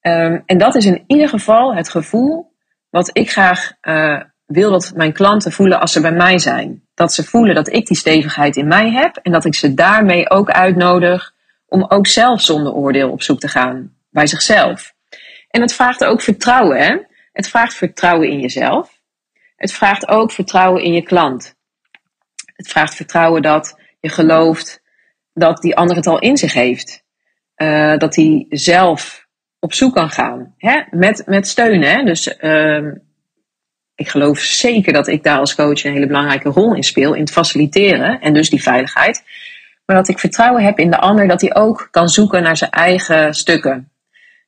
Um, 0.00 0.42
en 0.46 0.58
dat 0.58 0.74
is 0.74 0.86
in 0.86 1.04
ieder 1.06 1.28
geval 1.28 1.74
het 1.74 1.88
gevoel 1.88 2.56
wat 2.90 3.10
ik 3.12 3.30
graag 3.30 3.72
uh, 3.82 4.22
wil 4.46 4.70
dat 4.70 4.92
mijn 4.94 5.12
klanten 5.12 5.52
voelen 5.52 5.80
als 5.80 5.92
ze 5.92 6.00
bij 6.00 6.12
mij 6.12 6.38
zijn. 6.38 6.87
Dat 6.98 7.12
ze 7.12 7.24
voelen 7.24 7.54
dat 7.54 7.72
ik 7.72 7.86
die 7.86 7.96
stevigheid 7.96 8.56
in 8.56 8.68
mij 8.68 8.90
heb 8.90 9.16
en 9.16 9.32
dat 9.32 9.44
ik 9.44 9.54
ze 9.54 9.74
daarmee 9.74 10.30
ook 10.30 10.50
uitnodig 10.50 11.34
om 11.66 11.84
ook 11.88 12.06
zelf 12.06 12.40
zonder 12.40 12.72
oordeel 12.72 13.10
op 13.10 13.22
zoek 13.22 13.40
te 13.40 13.48
gaan 13.48 13.94
bij 14.10 14.26
zichzelf. 14.26 14.94
En 15.48 15.60
het 15.60 15.72
vraagt 15.72 16.04
ook 16.04 16.20
vertrouwen. 16.20 16.78
Hè? 16.78 16.96
Het 17.32 17.48
vraagt 17.48 17.74
vertrouwen 17.74 18.28
in 18.28 18.40
jezelf. 18.40 19.00
Het 19.56 19.72
vraagt 19.72 20.08
ook 20.08 20.32
vertrouwen 20.32 20.82
in 20.82 20.92
je 20.92 21.02
klant. 21.02 21.54
Het 22.56 22.68
vraagt 22.68 22.94
vertrouwen 22.94 23.42
dat 23.42 23.80
je 24.00 24.08
gelooft 24.08 24.82
dat 25.32 25.62
die 25.62 25.76
ander 25.76 25.96
het 25.96 26.06
al 26.06 26.18
in 26.18 26.36
zich 26.36 26.52
heeft. 26.52 27.04
Uh, 27.56 27.96
dat 27.96 28.16
hij 28.16 28.46
zelf 28.48 29.26
op 29.58 29.74
zoek 29.74 29.94
kan 29.94 30.10
gaan. 30.10 30.54
Hè? 30.56 30.82
Met, 30.90 31.22
met 31.26 31.48
steun. 31.48 31.82
Hè? 31.82 32.04
Dus 32.04 32.36
uh, 32.40 32.92
ik 33.98 34.08
geloof 34.08 34.38
zeker 34.38 34.92
dat 34.92 35.08
ik 35.08 35.22
daar 35.22 35.38
als 35.38 35.54
coach 35.54 35.84
een 35.84 35.92
hele 35.92 36.06
belangrijke 36.06 36.48
rol 36.48 36.74
in 36.74 36.82
speel. 36.82 37.14
In 37.14 37.20
het 37.20 37.32
faciliteren 37.32 38.20
en 38.20 38.34
dus 38.34 38.50
die 38.50 38.62
veiligheid. 38.62 39.24
Maar 39.84 39.96
dat 39.96 40.08
ik 40.08 40.18
vertrouwen 40.18 40.64
heb 40.64 40.78
in 40.78 40.90
de 40.90 40.98
ander 40.98 41.28
dat 41.28 41.40
hij 41.40 41.54
ook 41.54 41.88
kan 41.90 42.08
zoeken 42.08 42.42
naar 42.42 42.56
zijn 42.56 42.70
eigen 42.70 43.34
stukken. 43.34 43.90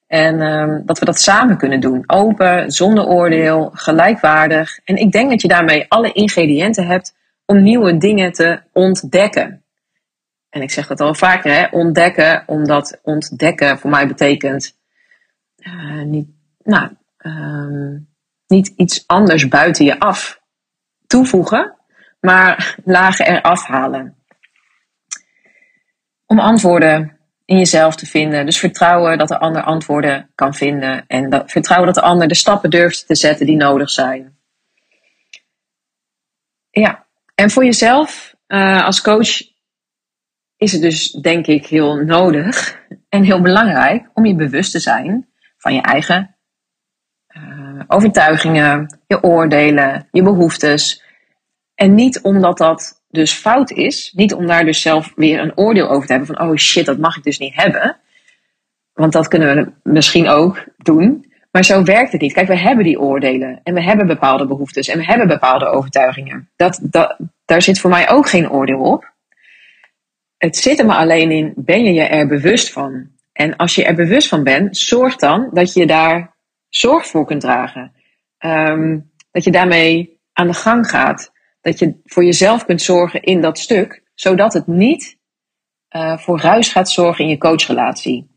En 0.07 0.41
um, 0.41 0.83
dat 0.87 0.99
we 0.99 1.05
dat 1.05 1.21
samen 1.21 1.57
kunnen 1.57 1.81
doen. 1.81 2.03
Open, 2.07 2.71
zonder 2.71 3.07
oordeel, 3.07 3.71
gelijkwaardig. 3.75 4.79
En 4.85 4.97
ik 4.97 5.13
denk 5.13 5.31
dat 5.31 5.43
je 5.43 5.49
daarmee 5.49 5.85
alle 5.89 6.13
ingrediënten 6.13 6.87
hebt 6.87 7.15
om 7.45 7.63
nieuwe 7.63 7.99
dingen 7.99 8.33
te 8.33 8.61
ontdekken. 8.73 9.63
En 10.51 10.63
ik 10.63 10.71
zeg 10.71 10.87
dat 10.87 11.01
al 11.01 11.15
vaker, 11.15 11.53
hè? 11.53 11.67
ontdekken, 11.71 12.43
omdat 12.47 12.99
ontdekken 13.03 13.79
voor 13.79 13.91
mij 13.91 14.07
betekent 14.07 14.77
uh, 15.59 16.03
niet, 16.03 16.29
nou, 16.63 16.89
um, 17.19 18.09
niet 18.51 18.73
iets 18.77 19.07
anders 19.07 19.49
buiten 19.49 19.85
je 19.85 19.99
af 19.99 20.41
toevoegen, 21.07 21.77
maar 22.21 22.77
lagen 22.85 23.27
eraf 23.27 23.67
halen. 23.67 24.17
Om 26.27 26.39
antwoorden 26.39 27.19
in 27.45 27.59
jezelf 27.59 27.97
te 27.97 28.07
vinden. 28.07 28.45
Dus 28.47 28.59
vertrouwen 28.59 29.19
dat 29.19 29.29
de 29.29 29.39
ander 29.39 29.63
antwoorden 29.63 30.31
kan 30.35 30.55
vinden. 30.55 31.07
En 31.07 31.31
dat, 31.31 31.51
vertrouwen 31.51 31.87
dat 31.93 32.03
de 32.03 32.11
ander 32.11 32.29
de 32.29 32.35
stappen 32.35 32.71
durft 32.71 33.07
te 33.07 33.15
zetten 33.15 33.47
die 33.47 33.57
nodig 33.57 33.91
zijn. 33.91 34.39
Ja, 36.71 37.07
en 37.35 37.51
voor 37.51 37.65
jezelf 37.65 38.35
uh, 38.49 38.85
als 38.85 39.01
coach 39.01 39.43
is 40.57 40.73
het 40.73 40.83
dus 40.83 41.11
denk 41.11 41.47
ik 41.47 41.67
heel 41.67 41.97
nodig 41.97 42.81
en 43.09 43.23
heel 43.23 43.41
belangrijk 43.41 44.11
om 44.15 44.27
je 44.27 44.35
bewust 44.35 44.73
te 44.73 44.81
zijn 44.81 45.29
van 45.57 45.75
je 45.75 45.81
eigen 45.81 46.37
overtuigingen, 47.87 48.99
je 49.07 49.23
oordelen, 49.23 50.09
je 50.11 50.23
behoeftes. 50.23 51.03
En 51.75 51.95
niet 51.95 52.21
omdat 52.21 52.59
dat 52.59 53.03
dus 53.09 53.33
fout 53.33 53.71
is, 53.71 54.13
niet 54.17 54.35
om 54.35 54.47
daar 54.47 54.65
dus 54.65 54.83
zelf 54.83 55.13
weer 55.15 55.41
een 55.41 55.57
oordeel 55.57 55.89
over 55.89 56.07
te 56.07 56.13
hebben 56.13 56.37
van 56.37 56.49
oh 56.49 56.57
shit, 56.57 56.87
dat 56.87 56.99
mag 56.99 57.17
ik 57.17 57.23
dus 57.23 57.39
niet 57.39 57.55
hebben. 57.55 57.97
Want 58.93 59.13
dat 59.13 59.29
kunnen 59.29 59.57
we 59.57 59.91
misschien 59.91 60.29
ook 60.29 60.65
doen. 60.77 61.29
Maar 61.51 61.65
zo 61.65 61.83
werkt 61.83 62.13
het 62.13 62.21
niet. 62.21 62.33
Kijk, 62.33 62.49
we 62.49 62.59
hebben 62.59 62.85
die 62.85 63.01
oordelen 63.01 63.61
en 63.63 63.75
we 63.75 63.83
hebben 63.83 64.07
bepaalde 64.07 64.47
behoeftes 64.47 64.89
en 64.89 64.99
we 64.99 65.05
hebben 65.05 65.29
bepaalde 65.29 65.67
overtuigingen. 65.67 66.51
Dat, 66.57 66.81
dat, 66.83 67.17
daar 67.45 67.63
zit 67.63 67.79
voor 67.79 67.91
mij 67.91 68.11
ook 68.11 68.29
geen 68.29 68.51
oordeel 68.51 68.81
op. 68.81 69.13
Het 70.37 70.57
zit 70.57 70.79
er 70.79 70.87
maar 70.87 70.97
alleen 70.97 71.31
in, 71.31 71.53
ben 71.57 71.85
je 71.85 71.93
je 71.93 72.03
er 72.03 72.27
bewust 72.27 72.73
van? 72.73 73.09
En 73.33 73.57
als 73.57 73.75
je 73.75 73.85
er 73.85 73.95
bewust 73.95 74.29
van 74.29 74.45
bent, 74.45 74.77
zorg 74.77 75.17
dan 75.17 75.51
dat 75.53 75.73
je 75.73 75.87
daar 75.87 76.37
zorg 76.71 77.07
voor 77.07 77.25
kunt 77.25 77.41
dragen. 77.41 77.93
Um, 78.39 79.11
dat 79.31 79.45
je 79.45 79.51
daarmee 79.51 80.21
aan 80.33 80.47
de 80.47 80.55
gang 80.55 80.87
gaat. 80.87 81.33
Dat 81.61 81.79
je 81.79 82.01
voor 82.05 82.25
jezelf 82.25 82.65
kunt 82.65 82.83
zorgen 82.83 83.23
in 83.23 83.41
dat 83.41 83.59
stuk, 83.59 84.03
zodat 84.15 84.53
het 84.53 84.67
niet 84.67 85.19
uh, 85.91 86.19
voor 86.19 86.41
ruis 86.41 86.73
gaat 86.73 86.91
zorgen 86.91 87.25
in 87.25 87.31
je 87.31 87.39
coachrelatie. 87.39 88.37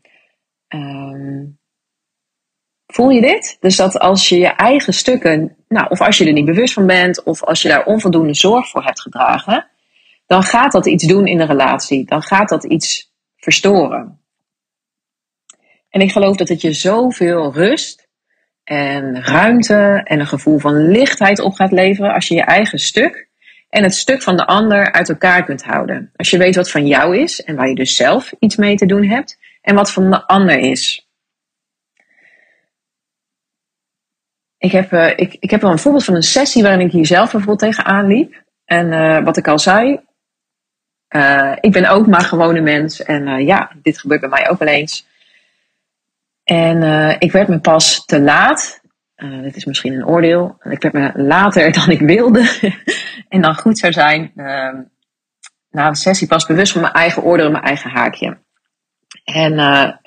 Um, 0.68 1.58
voel 2.86 3.10
je 3.10 3.20
dit? 3.20 3.56
Dus 3.60 3.76
dat 3.76 3.98
als 3.98 4.28
je 4.28 4.38
je 4.38 4.48
eigen 4.48 4.92
stukken, 4.92 5.56
nou, 5.68 5.86
of 5.88 6.00
als 6.00 6.18
je 6.18 6.26
er 6.26 6.32
niet 6.32 6.44
bewust 6.44 6.74
van 6.74 6.86
bent, 6.86 7.22
of 7.22 7.42
als 7.42 7.62
je 7.62 7.68
daar 7.68 7.84
onvoldoende 7.84 8.34
zorg 8.34 8.68
voor 8.68 8.84
hebt 8.84 9.00
gedragen, 9.00 9.68
dan 10.26 10.42
gaat 10.42 10.72
dat 10.72 10.86
iets 10.86 11.04
doen 11.04 11.26
in 11.26 11.38
de 11.38 11.44
relatie. 11.44 12.04
Dan 12.04 12.22
gaat 12.22 12.48
dat 12.48 12.64
iets 12.64 13.12
verstoren. 13.36 14.20
En 15.88 16.00
ik 16.00 16.12
geloof 16.12 16.36
dat 16.36 16.48
het 16.48 16.60
je 16.60 16.72
zoveel 16.72 17.52
rust 17.52 18.03
en 18.64 19.22
ruimte 19.24 20.00
en 20.04 20.20
een 20.20 20.26
gevoel 20.26 20.58
van 20.58 20.88
lichtheid 20.88 21.40
op 21.40 21.54
gaat 21.54 21.72
leveren 21.72 22.14
als 22.14 22.28
je 22.28 22.34
je 22.34 22.42
eigen 22.42 22.78
stuk 22.78 23.28
en 23.68 23.82
het 23.82 23.94
stuk 23.94 24.22
van 24.22 24.36
de 24.36 24.46
ander 24.46 24.92
uit 24.92 25.08
elkaar 25.08 25.44
kunt 25.44 25.64
houden. 25.64 26.12
Als 26.16 26.30
je 26.30 26.38
weet 26.38 26.56
wat 26.56 26.70
van 26.70 26.86
jou 26.86 27.18
is 27.18 27.42
en 27.42 27.56
waar 27.56 27.68
je 27.68 27.74
dus 27.74 27.96
zelf 27.96 28.32
iets 28.38 28.56
mee 28.56 28.76
te 28.76 28.86
doen 28.86 29.04
hebt 29.04 29.38
en 29.62 29.74
wat 29.74 29.92
van 29.92 30.10
de 30.10 30.26
ander 30.26 30.58
is. 30.58 31.08
Ik 34.58 34.72
heb, 34.72 34.92
uh, 34.92 35.08
ik, 35.16 35.36
ik 35.40 35.50
heb 35.50 35.60
wel 35.60 35.70
een 35.70 35.78
voorbeeld 35.78 36.04
van 36.04 36.14
een 36.14 36.22
sessie 36.22 36.62
waarin 36.62 36.86
ik 36.86 36.92
hier 36.92 37.06
zelf 37.06 37.30
bijvoorbeeld 37.30 37.58
tegenaan 37.58 38.06
liep. 38.06 38.42
En 38.64 38.92
uh, 38.92 39.24
wat 39.24 39.36
ik 39.36 39.48
al 39.48 39.58
zei, 39.58 40.00
uh, 41.16 41.52
ik 41.60 41.72
ben 41.72 41.90
ook 41.90 42.06
maar 42.06 42.20
gewone 42.20 42.60
mens. 42.60 43.02
En 43.02 43.44
ja, 43.44 43.70
dit 43.82 43.98
gebeurt 43.98 44.20
bij 44.20 44.30
mij 44.30 44.50
ook 44.50 44.58
wel 44.58 44.68
eens. 44.68 45.06
En 46.44 46.82
uh, 46.82 47.14
ik 47.18 47.32
werd 47.32 47.48
me 47.48 47.60
pas 47.60 48.04
te 48.04 48.20
laat. 48.20 48.80
Uh, 49.16 49.42
dit 49.42 49.56
is 49.56 49.64
misschien 49.64 49.94
een 49.94 50.06
oordeel. 50.06 50.56
Ik 50.60 50.82
werd 50.82 50.94
me 50.94 51.12
later 51.14 51.72
dan 51.78 51.90
ik 51.90 52.00
wilde. 52.00 52.72
en 53.28 53.42
dan 53.42 53.54
goed 53.54 53.78
zou 53.78 53.92
zijn. 53.92 54.32
Uh, 54.36 54.78
na 55.70 55.86
een 55.86 55.94
sessie 55.94 56.28
pas 56.28 56.46
bewust 56.46 56.72
van 56.72 56.80
mijn 56.80 56.92
eigen 56.92 57.22
oordeel 57.22 57.46
en 57.46 57.52
mijn 57.52 57.64
eigen 57.64 57.90
haakje. 57.90 58.38
En 59.24 59.58
er, 59.58 60.00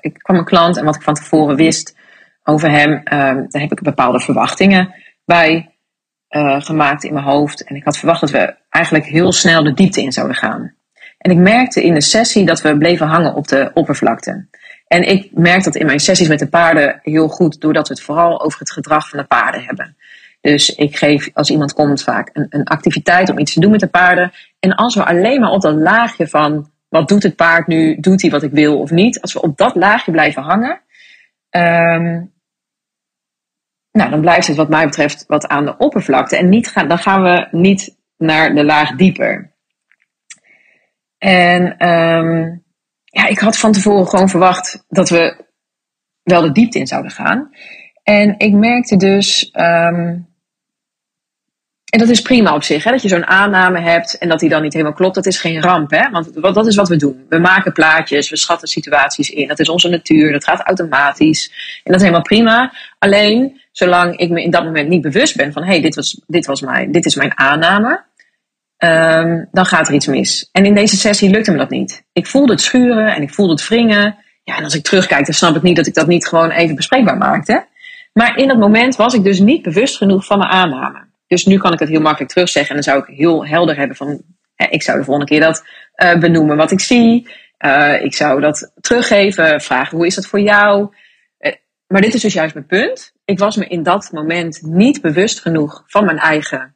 ik 0.00 0.18
kwam 0.18 0.36
een 0.36 0.44
klant 0.44 0.76
en 0.76 0.84
wat 0.84 0.94
ik 0.96 1.02
van 1.02 1.14
tevoren 1.14 1.56
wist 1.56 1.96
over 2.42 2.70
hem, 2.70 3.00
ehm, 3.04 3.44
daar 3.48 3.62
heb 3.62 3.72
ik 3.72 3.82
bepaalde 3.82 4.20
verwachtingen 4.20 4.94
bij 5.24 5.70
gemaakt 6.58 7.04
in 7.04 7.12
mijn 7.12 7.24
hoofd. 7.24 7.64
En 7.64 7.76
ik 7.76 7.84
had 7.84 7.96
verwacht 7.96 8.20
dat 8.20 8.30
we 8.30 8.56
eigenlijk 8.68 9.04
heel 9.06 9.32
snel 9.32 9.64
de 9.64 9.72
diepte 9.72 10.02
in 10.02 10.12
zouden 10.12 10.36
gaan. 10.36 10.74
En 11.18 11.30
ik 11.30 11.36
merkte 11.36 11.84
in 11.84 11.94
de 11.94 12.00
sessie 12.00 12.46
dat 12.46 12.60
we 12.60 12.78
bleven 12.78 13.06
hangen 13.06 13.34
op 13.34 13.48
de 13.48 13.70
oppervlakte. 13.74 14.48
En 14.86 15.02
ik 15.02 15.30
merk 15.32 15.64
dat 15.64 15.76
in 15.76 15.86
mijn 15.86 16.00
sessies 16.00 16.28
met 16.28 16.38
de 16.38 16.48
paarden 16.48 17.00
heel 17.02 17.28
goed, 17.28 17.60
doordat 17.60 17.88
we 17.88 17.94
het 17.94 18.02
vooral 18.02 18.42
over 18.42 18.58
het 18.58 18.72
gedrag 18.72 19.08
van 19.08 19.18
de 19.18 19.24
paarden 19.24 19.64
hebben. 19.64 19.96
Dus 20.40 20.74
ik 20.74 20.96
geef 20.96 21.30
als 21.32 21.50
iemand 21.50 21.72
komt 21.72 22.02
vaak 22.02 22.30
een, 22.32 22.46
een 22.50 22.64
activiteit 22.64 23.30
om 23.30 23.38
iets 23.38 23.52
te 23.52 23.60
doen 23.60 23.70
met 23.70 23.80
de 23.80 23.86
paarden. 23.86 24.32
En 24.58 24.74
als 24.74 24.94
we 24.94 25.04
alleen 25.04 25.40
maar 25.40 25.50
op 25.50 25.60
dat 25.60 25.74
laagje 25.74 26.28
van 26.28 26.70
wat 26.88 27.08
doet 27.08 27.22
het 27.22 27.36
paard 27.36 27.66
nu, 27.66 28.00
doet 28.00 28.22
hij 28.22 28.30
wat 28.30 28.42
ik 28.42 28.52
wil 28.52 28.80
of 28.80 28.90
niet, 28.90 29.20
als 29.20 29.32
we 29.32 29.42
op 29.42 29.56
dat 29.56 29.74
laagje 29.74 30.10
blijven 30.10 30.42
hangen, 30.42 30.80
um, 31.50 32.34
nou, 33.92 34.10
dan 34.10 34.20
blijft 34.20 34.46
het 34.46 34.56
wat 34.56 34.68
mij 34.68 34.84
betreft 34.84 35.24
wat 35.26 35.46
aan 35.46 35.64
de 35.64 35.76
oppervlakte. 35.76 36.36
En 36.36 36.48
niet 36.48 36.74
dan 36.74 36.98
gaan 36.98 37.22
we 37.22 37.48
niet 37.50 37.96
naar 38.16 38.54
de 38.54 38.64
laag 38.64 38.96
dieper. 38.96 39.54
En 41.18 41.88
um, 41.88 42.64
ja, 43.16 43.26
ik 43.26 43.38
had 43.38 43.58
van 43.58 43.72
tevoren 43.72 44.08
gewoon 44.08 44.28
verwacht 44.28 44.84
dat 44.88 45.08
we 45.08 45.44
wel 46.22 46.42
de 46.42 46.52
diepte 46.52 46.78
in 46.78 46.86
zouden 46.86 47.10
gaan. 47.10 47.50
En 48.02 48.34
ik 48.38 48.52
merkte 48.52 48.96
dus, 48.96 49.50
um, 49.52 50.28
en 51.86 51.98
dat 51.98 52.08
is 52.08 52.22
prima 52.22 52.54
op 52.54 52.62
zich, 52.62 52.84
hè, 52.84 52.90
dat 52.90 53.02
je 53.02 53.08
zo'n 53.08 53.26
aanname 53.26 53.80
hebt 53.80 54.18
en 54.18 54.28
dat 54.28 54.40
die 54.40 54.48
dan 54.48 54.62
niet 54.62 54.72
helemaal 54.72 54.94
klopt. 54.94 55.14
Dat 55.14 55.26
is 55.26 55.38
geen 55.38 55.62
ramp, 55.62 55.90
hè? 55.90 56.10
want 56.10 56.54
dat 56.54 56.66
is 56.66 56.76
wat 56.76 56.88
we 56.88 56.96
doen. 56.96 57.26
We 57.28 57.38
maken 57.38 57.72
plaatjes, 57.72 58.30
we 58.30 58.36
schatten 58.36 58.68
situaties 58.68 59.30
in. 59.30 59.48
Dat 59.48 59.58
is 59.58 59.68
onze 59.68 59.88
natuur, 59.88 60.32
dat 60.32 60.44
gaat 60.44 60.60
automatisch. 60.60 61.50
En 61.76 61.92
dat 61.92 61.94
is 61.94 62.00
helemaal 62.00 62.22
prima. 62.22 62.72
Alleen, 62.98 63.60
zolang 63.72 64.16
ik 64.16 64.30
me 64.30 64.42
in 64.42 64.50
dat 64.50 64.64
moment 64.64 64.88
niet 64.88 65.02
bewust 65.02 65.36
ben 65.36 65.52
van, 65.52 65.62
hé, 65.62 65.68
hey, 65.68 65.80
dit, 65.80 65.94
was, 65.94 66.20
dit, 66.26 66.46
was 66.46 66.62
dit 66.88 67.06
is 67.06 67.14
mijn 67.14 67.38
aanname 67.38 68.04
um, 68.78 69.48
dan 69.52 69.66
gaat 69.66 69.88
er 69.88 69.94
iets 69.94 70.06
mis. 70.06 70.48
En 70.52 70.64
in 70.64 70.74
deze 70.74 70.96
sessie 70.96 71.30
lukte 71.30 71.50
me 71.50 71.58
dat 71.58 71.70
niet. 71.70 72.04
Ik 72.12 72.26
voelde 72.26 72.52
het 72.52 72.60
schuren 72.60 73.14
en 73.14 73.22
ik 73.22 73.34
voelde 73.34 73.52
het 73.52 73.68
wringen. 73.68 74.16
Ja, 74.44 74.56
en 74.56 74.64
als 74.64 74.74
ik 74.74 74.84
terugkijk, 74.84 75.24
dan 75.24 75.34
snap 75.34 75.56
ik 75.56 75.62
niet 75.62 75.76
dat 75.76 75.86
ik 75.86 75.94
dat 75.94 76.06
niet 76.06 76.26
gewoon 76.26 76.50
even 76.50 76.76
bespreekbaar 76.76 77.16
maakte. 77.16 77.66
Maar 78.12 78.36
in 78.36 78.48
dat 78.48 78.58
moment 78.58 78.96
was 78.96 79.14
ik 79.14 79.24
dus 79.24 79.38
niet 79.38 79.62
bewust 79.62 79.96
genoeg 79.96 80.26
van 80.26 80.38
mijn 80.38 80.50
aanname. 80.50 81.04
Dus 81.26 81.44
nu 81.44 81.58
kan 81.58 81.72
ik 81.72 81.78
het 81.78 81.88
heel 81.88 82.00
makkelijk 82.00 82.32
terugzeggen 82.32 82.76
en 82.76 82.82
dan 82.82 82.92
zou 82.92 83.04
ik 83.04 83.16
heel 83.16 83.46
helder 83.46 83.76
hebben 83.76 83.96
van 83.96 84.22
ik 84.56 84.82
zou 84.82 84.98
de 84.98 85.04
volgende 85.04 85.30
keer 85.30 85.40
dat 85.40 85.64
uh, 85.96 86.18
benoemen 86.18 86.56
wat 86.56 86.70
ik 86.70 86.80
zie. 86.80 87.28
Uh, 87.58 88.02
ik 88.02 88.14
zou 88.14 88.40
dat 88.40 88.72
teruggeven, 88.80 89.60
vragen 89.60 89.96
hoe 89.96 90.06
is 90.06 90.14
dat 90.14 90.26
voor 90.26 90.40
jou. 90.40 90.94
Uh, 91.38 91.52
maar 91.86 92.00
dit 92.00 92.14
is 92.14 92.20
dus 92.20 92.32
juist 92.32 92.54
mijn 92.54 92.66
punt. 92.66 93.12
Ik 93.24 93.38
was 93.38 93.56
me 93.56 93.66
in 93.66 93.82
dat 93.82 94.12
moment 94.12 94.62
niet 94.62 95.00
bewust 95.00 95.40
genoeg 95.40 95.84
van 95.86 96.04
mijn 96.04 96.18
eigen 96.18 96.74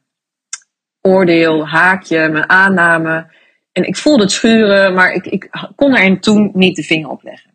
oordeel, 1.01 1.69
haakje, 1.69 2.29
mijn 2.29 2.49
aanname. 2.49 3.27
En 3.73 3.85
ik 3.85 3.97
voelde 3.97 4.23
het 4.23 4.33
schuren, 4.33 4.95
maar 4.95 5.13
ik, 5.13 5.27
ik 5.27 5.49
kon 5.77 5.97
er 5.97 6.21
toen 6.21 6.51
niet 6.55 6.77
de 6.77 6.83
vinger 6.83 7.09
op 7.11 7.23
leggen. 7.23 7.51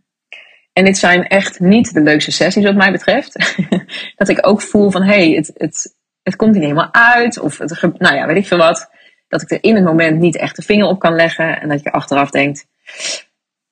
En 0.74 0.86
dit 0.86 0.98
zijn 0.98 1.28
echt 1.28 1.60
niet 1.60 1.94
de 1.94 2.02
leukste 2.02 2.32
sessies 2.32 2.64
wat 2.64 2.76
mij 2.76 2.92
betreft. 2.92 3.56
dat 4.18 4.30
ik 4.30 4.48
ook 4.48 4.62
voel 4.62 4.92
van, 4.92 5.04
hé, 5.04 5.26
hey, 5.26 5.30
het, 5.30 5.52
het, 5.54 5.96
het 6.24 6.36
komt 6.36 6.54
niet 6.54 6.62
helemaal 6.62 6.94
uit. 6.94 7.40
Of, 7.40 7.58
het, 7.58 7.82
nou 7.82 8.16
ja, 8.16 8.26
weet 8.28 8.38
ik 8.38 8.48
veel 8.48 8.58
wat. 8.58 8.90
Dat 9.28 9.42
ik 9.42 9.52
er 9.52 9.64
in 9.64 9.76
het 9.76 9.84
moment 9.84 10.20
niet 10.20 10.38
echt 10.38 10.56
de 10.56 10.62
vinger 10.62 10.88
op 10.88 11.00
kan 11.00 11.16
leggen. 11.16 11.62
En 11.62 11.70
dat 11.70 11.84
je 11.84 11.92
achteraf 11.92 12.30
denkt, 12.30 12.68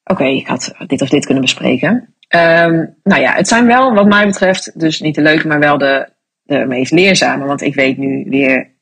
oké, 0.04 0.26
ik 0.26 0.48
had 0.48 0.74
dit 0.88 1.02
of 1.02 1.10
dit 1.10 1.26
kunnen 1.26 1.44
bespreken. 1.44 2.16
Um, 2.30 2.96
nou 3.04 3.22
ja, 3.22 3.34
het 3.34 3.48
zijn 3.48 3.66
wel 3.66 3.94
wat 3.94 4.08
mij 4.08 4.26
betreft 4.26 4.80
dus 4.80 5.00
niet 5.02 5.16
de 5.16 5.22
leuke, 5.22 5.48
maar 5.48 5.60
wel 5.60 5.78
de, 5.78 6.10
de 6.44 6.66
meest 6.66 6.92
leerzame. 6.92 7.46
Want 7.46 7.62
ik 7.62 7.76
weet 7.76 7.98
nu 7.98 8.26
weer 8.30 8.73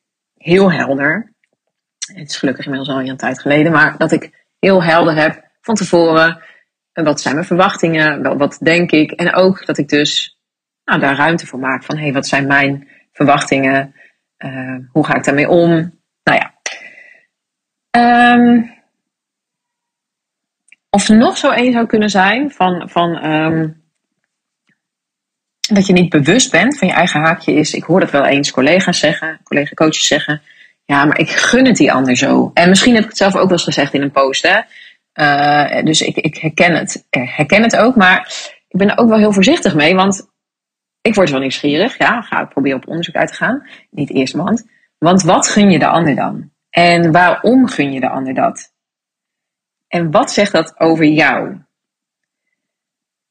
heel 0.42 0.72
helder. 0.72 1.34
Het 2.14 2.30
is 2.30 2.38
gelukkig 2.38 2.66
inmiddels 2.66 2.96
al 2.96 3.00
een 3.00 3.18
tijd 3.18 3.42
geleden, 3.42 3.72
maar 3.72 3.98
dat 3.98 4.12
ik 4.12 4.46
heel 4.60 4.84
helder 4.84 5.16
heb 5.16 5.50
van 5.62 5.76
tevoren. 5.76 6.44
Wat 6.94 7.22
zijn 7.22 7.34
mijn 7.34 7.46
verwachtingen? 7.46 8.38
Wat 8.38 8.58
denk 8.62 8.92
ik? 8.92 9.12
En 9.12 9.34
ook 9.34 9.66
dat 9.66 9.78
ik 9.78 9.90
dus 9.90 10.40
nou, 10.86 11.00
daar 11.00 11.16
ruimte 11.16 11.48
voor 11.48 11.60
maak 11.60 11.84
van 11.84 11.96
hé, 11.96 12.04
hey, 12.04 12.14
wat 12.14 12.28
zijn 12.28 12.48
mijn 12.48 12.88
verwachtingen? 13.12 13.96
Uh, 14.38 14.78
hoe 14.92 15.06
ga 15.06 15.16
ik 15.16 15.24
daarmee 15.24 15.50
om? 15.50 15.70
Nou 16.24 16.40
ja. 16.40 16.54
Um, 18.36 18.74
of 20.90 21.10
nog 21.10 21.38
zo 21.38 21.52
één 21.52 21.72
zou 21.72 21.86
kunnen 21.86 22.10
zijn 22.10 22.52
van, 22.52 22.90
van 22.90 23.26
um, 23.26 23.81
dat 25.76 25.88
je 25.88 25.94
niet 25.94 26.10
bewust 26.10 26.52
bent 26.52 26.78
van 26.78 26.88
je 26.88 26.94
eigen 26.94 27.22
haakje 27.22 27.54
is. 27.54 27.74
Ik 27.74 27.84
hoor 27.84 28.00
dat 28.00 28.12
wel 28.12 28.26
eens 28.26 28.52
collega's 28.52 29.00
zeggen, 29.00 29.40
collega-coaches 29.44 30.08
zeggen. 30.08 30.42
Ja, 30.86 31.06
maar 31.06 31.20
ik 31.20 31.30
gun 31.30 31.66
het 31.66 31.76
die 31.76 31.92
ander 31.92 32.18
zo. 32.18 32.52
En 32.54 32.70
misschien 32.70 32.94
heb 32.94 33.04
ik 33.04 33.10
het 33.10 33.18
zelf 33.18 33.36
ook 33.36 33.42
wel 33.42 33.52
eens 33.52 33.64
gezegd 33.64 33.94
in 33.94 34.02
een 34.02 34.12
post. 34.12 34.48
Hè? 34.48 34.60
Uh, 35.14 35.84
dus 35.86 36.02
ik, 36.02 36.16
ik 36.16 36.38
herken, 36.38 36.76
het, 36.76 37.06
herken 37.10 37.64
het 37.64 37.78
ook. 37.78 37.96
Maar 37.96 38.34
ik 38.68 38.78
ben 38.78 38.90
er 38.90 38.98
ook 38.98 39.10
wel 39.10 39.18
heel 39.18 39.34
voorzichtig 39.34 39.76
mee. 39.76 39.96
Want 39.96 40.30
ik 41.02 41.16
word 41.16 41.30
wel 41.30 41.40
nieuwsgierig. 41.40 41.98
Ja, 41.98 42.22
ga 42.22 42.42
ik 42.42 42.50
proberen 42.50 42.78
op 42.78 42.88
onderzoek 42.88 43.16
uit 43.16 43.28
te 43.28 43.34
gaan. 43.34 43.68
Niet 43.90 44.14
eerst 44.14 44.34
want. 44.34 44.66
Want 44.98 45.22
wat 45.24 45.48
gun 45.48 45.72
je 45.72 45.80
de 45.80 45.88
ander 45.88 46.16
dan? 46.16 46.52
En 46.70 47.12
waarom 47.12 47.68
gun 47.68 47.92
je 47.92 48.00
de 48.00 48.10
ander 48.10 48.34
dat? 48.34 48.74
En 49.88 50.12
wat 50.12 50.32
zegt 50.32 50.52
dat 50.52 50.80
over 50.80 51.06
jou? 51.06 51.58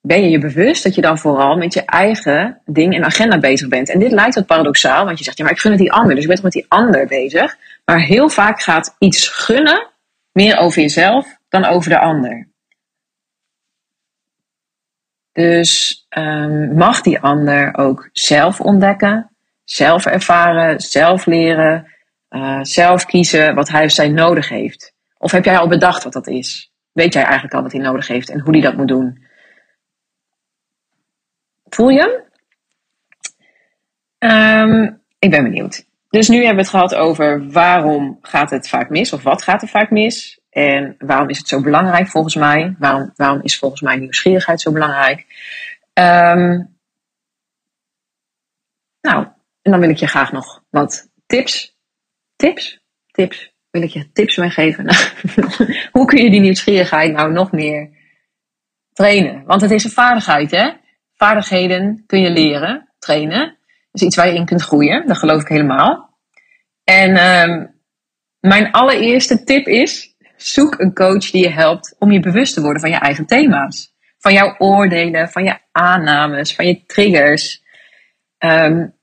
Ben 0.03 0.23
je 0.23 0.31
je 0.31 0.39
bewust 0.39 0.83
dat 0.83 0.95
je 0.95 1.01
dan 1.01 1.19
vooral 1.19 1.57
met 1.57 1.75
je 1.75 1.85
eigen 1.85 2.61
ding 2.65 2.95
en 2.95 3.05
agenda 3.05 3.39
bezig 3.39 3.69
bent? 3.69 3.91
En 3.91 3.99
dit 3.99 4.13
lijkt 4.13 4.35
wat 4.35 4.47
paradoxaal, 4.47 5.05
want 5.05 5.19
je 5.19 5.25
zegt 5.25 5.39
ja, 5.39 5.45
maar 5.45 5.53
ik 5.53 5.61
gun 5.61 5.71
het 5.71 5.81
die 5.81 5.93
ander, 5.93 6.15
dus 6.15 6.23
ik 6.23 6.27
ben 6.27 6.37
toch 6.37 6.45
met 6.45 6.53
die 6.53 6.67
ander 6.69 7.07
bezig. 7.07 7.57
Maar 7.85 8.01
heel 8.01 8.29
vaak 8.29 8.61
gaat 8.61 8.97
iets 8.99 9.29
gunnen 9.29 9.89
meer 10.33 10.57
over 10.57 10.81
jezelf 10.83 11.37
dan 11.49 11.65
over 11.65 11.91
de 11.91 11.99
ander. 11.99 12.49
Dus 15.33 16.07
um, 16.19 16.75
mag 16.75 17.01
die 17.01 17.21
ander 17.21 17.77
ook 17.77 18.09
zelf 18.13 18.61
ontdekken, 18.61 19.31
zelf 19.65 20.07
ervaren, 20.07 20.81
zelf 20.81 21.27
leren, 21.27 21.87
uh, 22.31 22.59
zelf 22.63 23.05
kiezen 23.05 23.55
wat 23.55 23.69
hij 23.69 23.85
of 23.85 23.91
zij 23.91 24.09
nodig 24.09 24.49
heeft. 24.49 24.95
Of 25.19 25.31
heb 25.31 25.45
jij 25.45 25.59
al 25.59 25.69
bedacht 25.69 26.05
wat 26.05 26.13
dat 26.13 26.27
is? 26.27 26.73
Weet 26.93 27.13
jij 27.13 27.23
eigenlijk 27.23 27.55
al 27.55 27.63
wat 27.63 27.73
hij 27.73 27.81
nodig 27.81 28.07
heeft 28.07 28.31
en 28.31 28.41
hoe 28.41 28.53
hij 28.53 28.61
dat 28.61 28.77
moet 28.77 28.89
doen? 28.89 29.29
Voel 31.71 31.89
je 31.89 32.29
um, 34.19 35.03
ik 35.19 35.31
ben 35.31 35.43
benieuwd. 35.43 35.89
Dus 36.09 36.29
nu 36.29 36.37
hebben 36.37 36.55
we 36.55 36.61
het 36.61 36.71
gehad 36.71 36.95
over 36.95 37.51
waarom 37.51 38.19
gaat 38.23 38.51
het 38.51 38.69
vaak 38.69 38.89
mis 38.89 39.13
of 39.13 39.23
wat 39.23 39.43
gaat 39.43 39.63
er 39.63 39.69
vaak 39.69 39.91
mis. 39.91 40.41
En 40.51 40.95
waarom 40.99 41.29
is 41.29 41.39
het 41.39 41.49
zo 41.49 41.61
belangrijk 41.61 42.09
volgens 42.09 42.35
mij? 42.35 42.77
Waarom, 42.79 43.13
waarom 43.15 43.41
is 43.43 43.59
volgens 43.59 43.81
mij 43.81 43.97
nieuwsgierigheid 43.97 44.61
zo 44.61 44.73
belangrijk? 44.73 45.27
Um, 45.93 46.79
nou, 49.01 49.27
en 49.63 49.71
dan 49.71 49.81
wil 49.81 49.91
ik 49.91 49.97
je 49.97 50.07
graag 50.07 50.33
nog 50.33 50.65
wat 50.71 51.11
tips. 51.27 51.77
Tips? 52.37 52.81
Tips 53.07 53.55
wil 53.71 53.83
ik 53.83 53.91
je 53.91 54.13
tips 54.13 54.37
meegeven. 54.37 54.87
hoe 55.93 56.07
kun 56.07 56.23
je 56.23 56.31
die 56.31 56.41
nieuwsgierigheid 56.41 57.13
nou 57.13 57.33
nog 57.33 57.53
meer 57.53 57.91
trainen? 58.93 59.45
Want 59.45 59.61
het 59.61 59.71
is 59.71 59.85
een 59.85 59.91
vaardigheid, 59.91 60.51
hè? 60.51 60.71
Vaardigheden 61.23 62.05
kun 62.07 62.21
je 62.21 62.31
leren, 62.31 62.89
trainen. 62.99 63.57
Dus 63.93 64.03
iets 64.03 64.17
waar 64.17 64.27
je 64.27 64.35
in 64.35 64.45
kunt 64.45 64.63
groeien, 64.63 65.07
dat 65.07 65.19
geloof 65.19 65.41
ik 65.41 65.49
helemaal. 65.49 66.19
En 66.85 67.41
um, 67.51 67.75
mijn 68.41 68.73
allereerste 68.73 69.45
tip 69.45 69.67
is: 69.67 70.17
zoek 70.37 70.79
een 70.79 70.95
coach 70.95 71.31
die 71.31 71.43
je 71.43 71.51
helpt 71.51 71.97
om 71.99 72.13
je 72.13 72.21
bewust 72.21 72.55
te 72.55 72.61
worden 72.61 72.81
van 72.81 72.91
je 72.91 72.97
eigen 72.97 73.27
thema's. 73.27 73.95
Van 74.19 74.33
jouw 74.33 74.55
oordelen, 74.59 75.29
van 75.29 75.45
je 75.45 75.59
aannames, 75.73 76.55
van 76.55 76.67
je 76.67 76.85
triggers. 76.87 77.63
Um, 78.39 78.95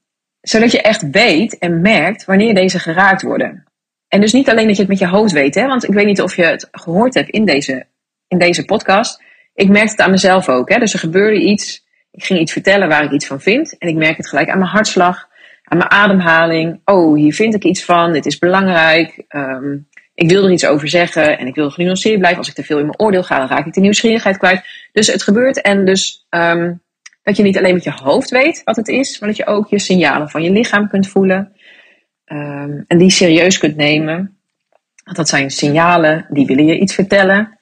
zodat 0.42 0.72
je 0.72 0.82
echt 0.82 1.10
weet 1.10 1.58
en 1.58 1.82
merkt 1.82 2.26
wanneer 2.26 2.56
deze 2.56 2.80
geraakt 2.80 3.22
worden. 3.22 3.64
En 4.08 4.22
dus 4.22 4.34
niet 4.34 4.50
alleen 4.50 4.68
dat 4.68 4.76
je 4.76 4.82
het 4.82 4.92
met 4.92 5.00
je 5.00 5.08
hoofd 5.08 5.32
weet, 5.32 5.56
hè, 5.56 5.68
want 5.68 5.84
ik 5.84 5.94
weet 5.94 6.06
niet 6.06 6.22
of 6.22 6.36
je 6.36 6.44
het 6.44 6.68
gehoord 6.72 7.14
hebt 7.14 7.30
in 7.30 7.46
deze, 7.46 7.88
in 8.28 8.38
deze 8.38 8.66
podcast. 8.66 9.24
Ik 9.54 9.70
merkte 9.70 9.92
het 9.92 10.02
aan 10.02 10.12
mezelf 10.12 10.50
ook. 10.50 10.70
Hè. 10.70 10.80
Dus 10.80 10.94
er 10.94 11.00
gebeurde 11.00 11.42
iets. 11.42 11.86
Ik 12.18 12.24
ging 12.24 12.40
iets 12.40 12.52
vertellen 12.52 12.88
waar 12.88 13.04
ik 13.04 13.12
iets 13.12 13.28
van 13.28 13.42
vind. 13.42 13.78
En 13.78 13.88
ik 13.88 13.96
merk 13.96 14.18
het 14.18 14.28
gelijk 14.28 14.50
aan 14.50 14.58
mijn 14.58 14.70
hartslag, 14.70 15.28
aan 15.64 15.78
mijn 15.78 15.92
ademhaling. 15.92 16.82
Oh, 16.86 17.16
hier 17.16 17.34
vind 17.34 17.54
ik 17.54 17.64
iets 17.64 17.84
van. 17.84 18.14
Dit 18.14 18.26
is 18.26 18.38
belangrijk. 18.38 19.26
Um, 19.30 19.88
ik 20.14 20.30
wil 20.30 20.46
er 20.46 20.52
iets 20.52 20.66
over 20.66 20.88
zeggen 20.88 21.38
en 21.38 21.48
ik 21.48 21.56
wil 21.56 21.70
genuanceerd 21.70 22.18
blijven. 22.18 22.40
Als 22.40 22.48
ik 22.48 22.54
te 22.54 22.64
veel 22.64 22.80
in 22.80 22.86
mijn 22.86 23.00
oordeel 23.00 23.24
ga, 23.24 23.38
dan 23.38 23.48
raak 23.48 23.66
ik 23.66 23.74
de 23.74 23.80
nieuwsgierigheid 23.80 24.38
kwijt. 24.38 24.66
Dus 24.92 25.08
het 25.08 25.24
gebeurt. 25.24 25.62
En 25.62 25.86
dus 25.86 26.28
um, 26.30 26.82
dat 27.24 27.38
je 27.38 27.44
niet 27.44 27.58
alleen 27.58 27.74
met 27.74 27.84
je 27.84 27.92
hoofd 27.92 28.30
weet 28.30 28.62
wat 28.64 28.76
het 28.76 28.88
is, 28.88 29.20
maar 29.20 29.30
dat 29.30 29.38
je 29.38 29.46
ook 29.46 29.70
je 29.70 29.80
signalen 29.80 30.30
van 30.30 30.44
je 30.44 30.52
lichaam 30.52 30.90
kunt 30.90 31.08
voelen. 31.08 31.56
Um, 32.26 32.86
en 32.88 32.98
die 32.98 33.10
serieus 33.10 33.58
kunt 33.58 33.76
nemen. 33.76 34.40
Want 35.04 35.18
dat 35.18 35.30
zijn 35.30 35.50
signalen 35.50 36.26
die 36.30 36.46
willen 36.46 36.66
je 36.66 36.80
iets 36.80 36.96
vertellen. 36.96 37.60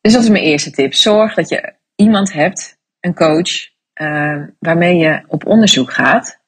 Dus 0.00 0.12
dat 0.12 0.22
is 0.22 0.28
mijn 0.28 0.44
eerste 0.44 0.70
tip. 0.70 0.94
Zorg 0.94 1.34
dat 1.34 1.48
je 1.48 1.72
iemand 1.96 2.32
hebt, 2.32 2.77
een 3.00 3.14
coach, 3.14 3.68
uh, 3.94 4.42
waarmee 4.58 4.96
je 4.96 5.24
op 5.26 5.46
onderzoek 5.46 5.92
gaat 5.92 6.38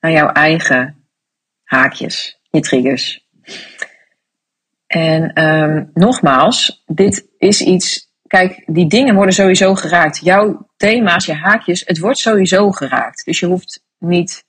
naar 0.00 0.12
jouw 0.12 0.28
eigen 0.28 1.08
haakjes, 1.64 2.40
je 2.50 2.60
triggers. 2.60 3.26
En 4.86 5.44
um, 5.44 5.90
nogmaals, 5.94 6.82
dit 6.86 7.26
is 7.38 7.60
iets. 7.60 8.06
Kijk, 8.26 8.62
die 8.66 8.86
dingen 8.86 9.14
worden 9.14 9.34
sowieso 9.34 9.74
geraakt. 9.74 10.18
Jouw 10.18 10.68
thema's, 10.76 11.26
je 11.26 11.34
haakjes, 11.34 11.82
het 11.86 11.98
wordt 11.98 12.18
sowieso 12.18 12.70
geraakt. 12.70 13.24
Dus 13.24 13.40
je 13.40 13.46
hoeft 13.46 13.84
niet 13.98 14.44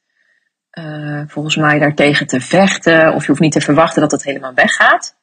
uh, 0.80 1.22
volgens 1.28 1.56
mij 1.56 1.80
daartegen 1.80 2.28
te 2.28 2.42
vechten. 2.42 3.14
Of 3.14 3.22
je 3.22 3.28
hoeft 3.28 3.42
niet 3.42 3.52
te 3.52 3.62
verwachten 3.62 4.02
dat 4.02 4.12
het 4.12 4.24
helemaal 4.24 4.54
weggaat. 4.54 5.18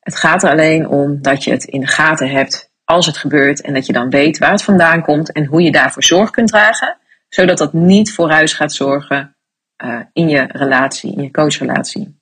Het 0.00 0.16
gaat 0.16 0.42
er 0.42 0.50
alleen 0.50 0.88
om 0.88 1.22
dat 1.22 1.44
je 1.44 1.50
het 1.50 1.64
in 1.64 1.80
de 1.80 1.86
gaten 1.86 2.30
hebt 2.30 2.70
als 2.86 3.06
het 3.06 3.16
gebeurt. 3.16 3.60
En 3.60 3.74
dat 3.74 3.86
je 3.86 3.92
dan 3.92 4.10
weet 4.10 4.38
waar 4.38 4.50
het 4.50 4.62
vandaan 4.62 5.02
komt 5.02 5.32
en 5.32 5.44
hoe 5.44 5.62
je 5.62 5.72
daarvoor 5.72 6.02
zorg 6.02 6.30
kunt 6.30 6.48
dragen. 6.48 6.96
Zodat 7.28 7.58
dat 7.58 7.72
niet 7.72 8.12
vooruit 8.12 8.52
gaat 8.52 8.72
zorgen 8.72 9.36
uh, 9.84 10.00
in 10.12 10.28
je 10.28 10.44
relatie, 10.48 11.16
in 11.16 11.22
je 11.22 11.30
coachrelatie. 11.30 12.20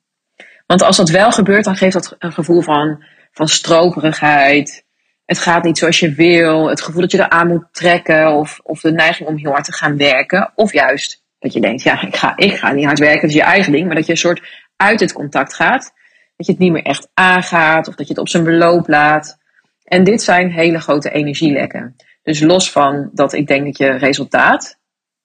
Want 0.66 0.82
als 0.82 0.96
dat 0.96 1.08
wel 1.08 1.32
gebeurt, 1.32 1.64
dan 1.64 1.76
geeft 1.76 1.92
dat 1.92 2.16
een 2.18 2.32
gevoel 2.32 2.60
van, 2.60 3.04
van 3.32 3.48
stroperigheid. 3.48 4.84
Het 5.24 5.38
gaat 5.38 5.64
niet 5.64 5.78
zoals 5.78 6.00
je 6.00 6.14
wil. 6.14 6.68
Het 6.68 6.82
gevoel 6.82 7.00
dat 7.00 7.10
je 7.10 7.18
eraan 7.18 7.48
moet 7.48 7.64
trekken. 7.72 8.32
Of, 8.32 8.60
of 8.62 8.80
de 8.80 8.92
neiging 8.92 9.28
om 9.28 9.36
heel 9.36 9.50
hard 9.50 9.64
te 9.64 9.72
gaan 9.72 9.96
werken. 9.96 10.52
Of 10.54 10.72
juist 10.72 11.22
dat 11.38 11.52
je 11.52 11.60
denkt, 11.60 11.82
ja, 11.82 12.02
ik 12.02 12.16
ga, 12.16 12.32
ik 12.36 12.54
ga 12.54 12.72
niet 12.72 12.84
hard 12.84 12.98
werken, 12.98 13.20
dat 13.20 13.30
is 13.30 13.36
je 13.36 13.42
eigen 13.42 13.72
ding. 13.72 13.86
Maar 13.86 13.94
dat 13.94 14.06
je 14.06 14.12
een 14.12 14.18
soort 14.18 14.42
uit 14.76 15.00
het 15.00 15.12
contact 15.12 15.54
gaat. 15.54 15.92
Dat 16.36 16.46
je 16.46 16.52
het 16.52 16.60
niet 16.60 16.72
meer 16.72 16.82
echt 16.82 17.08
aangaat 17.14 17.88
of 17.88 17.94
dat 17.94 18.06
je 18.06 18.12
het 18.12 18.22
op 18.22 18.28
zijn 18.28 18.44
beloop 18.44 18.88
laat. 18.88 19.38
En 19.84 20.04
dit 20.04 20.22
zijn 20.22 20.50
hele 20.50 20.78
grote 20.78 21.10
energielekken. 21.10 21.96
Dus 22.22 22.40
los 22.40 22.72
van 22.72 23.10
dat 23.12 23.32
ik 23.32 23.46
denk 23.46 23.64
dat 23.64 23.78
je 23.78 23.90
resultaat 23.90 24.78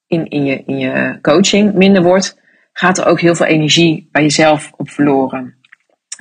in, 0.08 0.28
in, 0.28 0.46
je, 0.46 0.64
in 0.66 0.78
je 0.78 1.20
coaching 1.22 1.74
minder 1.74 2.04
wordt, 2.04 2.40
gaat 2.74 2.98
er 2.98 3.06
ook 3.06 3.20
heel 3.20 3.36
veel 3.36 3.46
energie 3.46 4.10
bij 4.12 4.22
jezelf 4.22 4.72
op 4.78 4.90
verloren. 4.90 5.58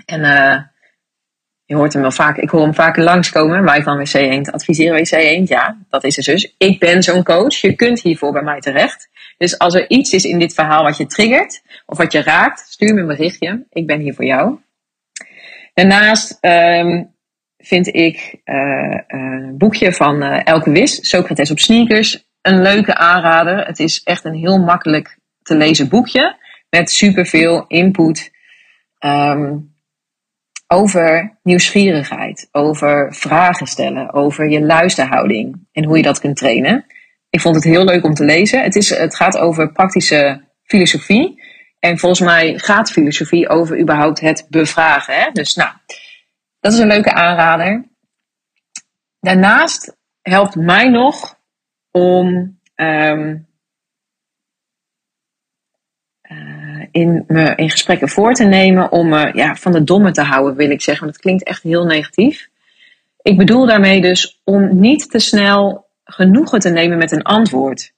En 0.05 0.21
uh, 0.21 0.61
je 1.65 1.75
hoort 1.75 1.93
hem 1.93 2.03
wel 2.03 2.11
vaak, 2.11 2.37
ik 2.37 2.51
hoor 2.51 2.63
hem 2.63 2.75
vaker 2.75 3.03
langskomen. 3.03 3.65
Wij 3.65 3.83
van 3.83 3.99
WC 3.99 4.15
1 4.15 4.51
adviseren 4.51 4.97
WC 4.97 5.11
1. 5.11 5.45
Ja, 5.47 5.79
dat 5.89 6.05
is 6.05 6.17
het 6.17 6.25
dus. 6.25 6.55
Ik 6.59 6.79
ben 6.79 7.03
zo'n 7.03 7.25
coach. 7.25 7.55
Je 7.55 7.75
kunt 7.75 8.01
hiervoor 8.01 8.33
bij 8.33 8.43
mij 8.43 8.61
terecht. 8.61 9.09
Dus 9.39 9.59
als 9.59 9.75
er 9.75 9.91
iets 9.91 10.13
is 10.13 10.25
in 10.25 10.39
dit 10.39 10.55
verhaal 10.55 10.83
wat 10.83 10.97
je 10.97 11.07
triggert 11.07 11.63
of 11.87 11.99
wat 11.99 12.13
je 12.13 12.23
raakt, 12.23 12.61
stuur 12.69 12.95
me 12.95 13.01
een 13.01 13.07
berichtje. 13.07 13.67
Ik 13.71 13.87
ben 13.87 14.01
hier 14.01 14.15
voor 14.15 14.25
jou. 14.25 14.59
Daarnaast 15.75 16.39
ehm, 16.41 17.05
vind 17.69 17.95
ik 17.95 18.41
uh, 18.45 18.99
een 19.07 19.55
boekje 19.59 19.93
van 19.93 20.23
uh, 20.23 20.41
Elke 20.45 20.71
Wis, 20.71 21.09
Socrates 21.09 21.51
op 21.51 21.59
sneakers, 21.59 22.29
een 22.43 22.63
leuke 22.63 22.95
aanrader. 22.95 23.67
Het 23.67 23.79
is 23.79 24.03
echt 24.03 24.25
een 24.25 24.35
heel 24.35 24.59
makkelijk 24.59 25.19
te 25.43 25.57
lezen 25.57 25.89
boekje 25.89 26.37
met 26.71 26.91
superveel 26.91 27.65
input 27.67 28.31
um, 29.05 29.75
over 30.67 31.39
nieuwsgierigheid, 31.43 32.49
over 32.53 33.15
vragen 33.15 33.67
stellen, 33.67 34.13
over 34.13 34.49
je 34.49 34.61
luisterhouding 34.61 35.67
en 35.73 35.85
hoe 35.85 35.97
je 35.97 36.03
dat 36.03 36.21
kunt 36.21 36.37
trainen. 36.37 36.87
Ik 37.31 37.41
vond 37.41 37.55
het 37.55 37.65
heel 37.65 37.85
leuk 37.85 38.05
om 38.05 38.15
te 38.15 38.25
lezen. 38.25 38.63
Het, 38.63 38.77
is, 38.77 38.89
het 38.91 39.17
gaat 39.17 39.39
over 39.39 39.73
praktische 39.73 40.45
filosofie. 40.63 41.43
En 41.79 41.99
volgens 41.99 42.21
mij 42.21 42.59
gaat 42.59 42.91
filosofie 42.91 43.49
over 43.49 43.81
überhaupt 43.81 44.21
het 44.21 44.47
bevragen. 44.49 45.15
Hè? 45.15 45.31
Dus 45.33 45.55
nou, 45.55 45.71
dat 46.61 46.73
is 46.73 46.79
een 46.79 46.87
leuke 46.87 47.13
aanrader. 47.13 47.89
Daarnaast 49.21 49.97
helpt 50.23 50.55
mij 50.55 50.89
nog 50.89 51.39
om 51.91 52.59
um, 52.75 53.49
uh, 56.31 56.87
in, 56.91 57.25
me 57.27 57.55
in 57.55 57.71
gesprekken 57.71 58.09
voor 58.09 58.35
te 58.35 58.45
nemen 58.45 58.93
om 58.93 59.09
me 59.09 59.31
ja, 59.35 59.55
van 59.55 59.73
de 59.73 59.85
domme 59.85 60.11
te 60.11 60.23
houden, 60.23 60.57
wil 60.57 60.71
ik 60.71 60.83
zeggen. 60.83 61.05
Want 61.05 61.17
het 61.17 61.25
klinkt 61.25 61.45
echt 61.45 61.63
heel 61.63 61.85
negatief. 61.85 62.49
Ik 63.23 63.37
bedoel 63.37 63.67
daarmee 63.67 64.01
dus 64.01 64.41
om 64.45 64.81
niet 64.81 65.11
te 65.11 65.19
snel 65.19 65.87
genoegen 66.05 66.59
te 66.59 66.71
nemen 66.71 66.99
met 66.99 67.13
een 67.13 67.23
antwoord. 67.23 67.93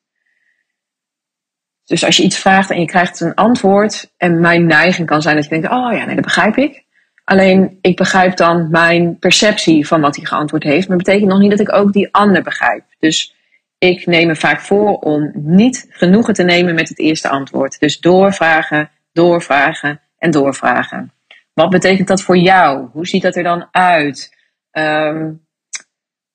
Dus 1.84 2.04
als 2.04 2.16
je 2.16 2.22
iets 2.22 2.38
vraagt 2.38 2.70
en 2.70 2.80
je 2.80 2.86
krijgt 2.86 3.20
een 3.20 3.34
antwoord, 3.34 4.12
en 4.16 4.40
mijn 4.40 4.66
neiging 4.66 5.06
kan 5.06 5.22
zijn 5.22 5.34
dat 5.34 5.44
je 5.44 5.50
denkt: 5.50 5.66
oh 5.66 5.92
ja, 5.92 6.04
nee, 6.04 6.14
dat 6.14 6.24
begrijp 6.24 6.56
ik. 6.56 6.84
Alleen 7.24 7.78
ik 7.80 7.96
begrijp 7.96 8.36
dan 8.36 8.70
mijn 8.70 9.18
perceptie 9.18 9.86
van 9.86 10.00
wat 10.00 10.16
hij 10.16 10.24
geantwoord 10.24 10.62
heeft, 10.62 10.88
maar 10.88 10.96
dat 10.96 11.06
betekent 11.06 11.30
nog 11.30 11.40
niet 11.40 11.50
dat 11.50 11.60
ik 11.60 11.72
ook 11.72 11.92
die 11.92 12.08
ander 12.14 12.42
begrijp. 12.42 12.84
Dus 12.98 13.34
ik 13.78 14.06
neem 14.06 14.26
me 14.26 14.36
vaak 14.36 14.60
voor 14.60 14.98
om 14.98 15.30
niet 15.34 15.86
genoegen 15.88 16.34
te 16.34 16.42
nemen 16.42 16.74
met 16.74 16.88
het 16.88 16.98
eerste 16.98 17.28
antwoord. 17.28 17.80
Dus 17.80 18.00
doorvragen, 18.00 18.90
doorvragen 19.12 20.00
en 20.18 20.30
doorvragen. 20.30 21.12
Wat 21.52 21.70
betekent 21.70 22.08
dat 22.08 22.22
voor 22.22 22.36
jou? 22.36 22.88
Hoe 22.92 23.06
ziet 23.06 23.22
dat 23.22 23.36
er 23.36 23.42
dan 23.42 23.68
uit? 23.70 24.36
Um, 24.72 25.46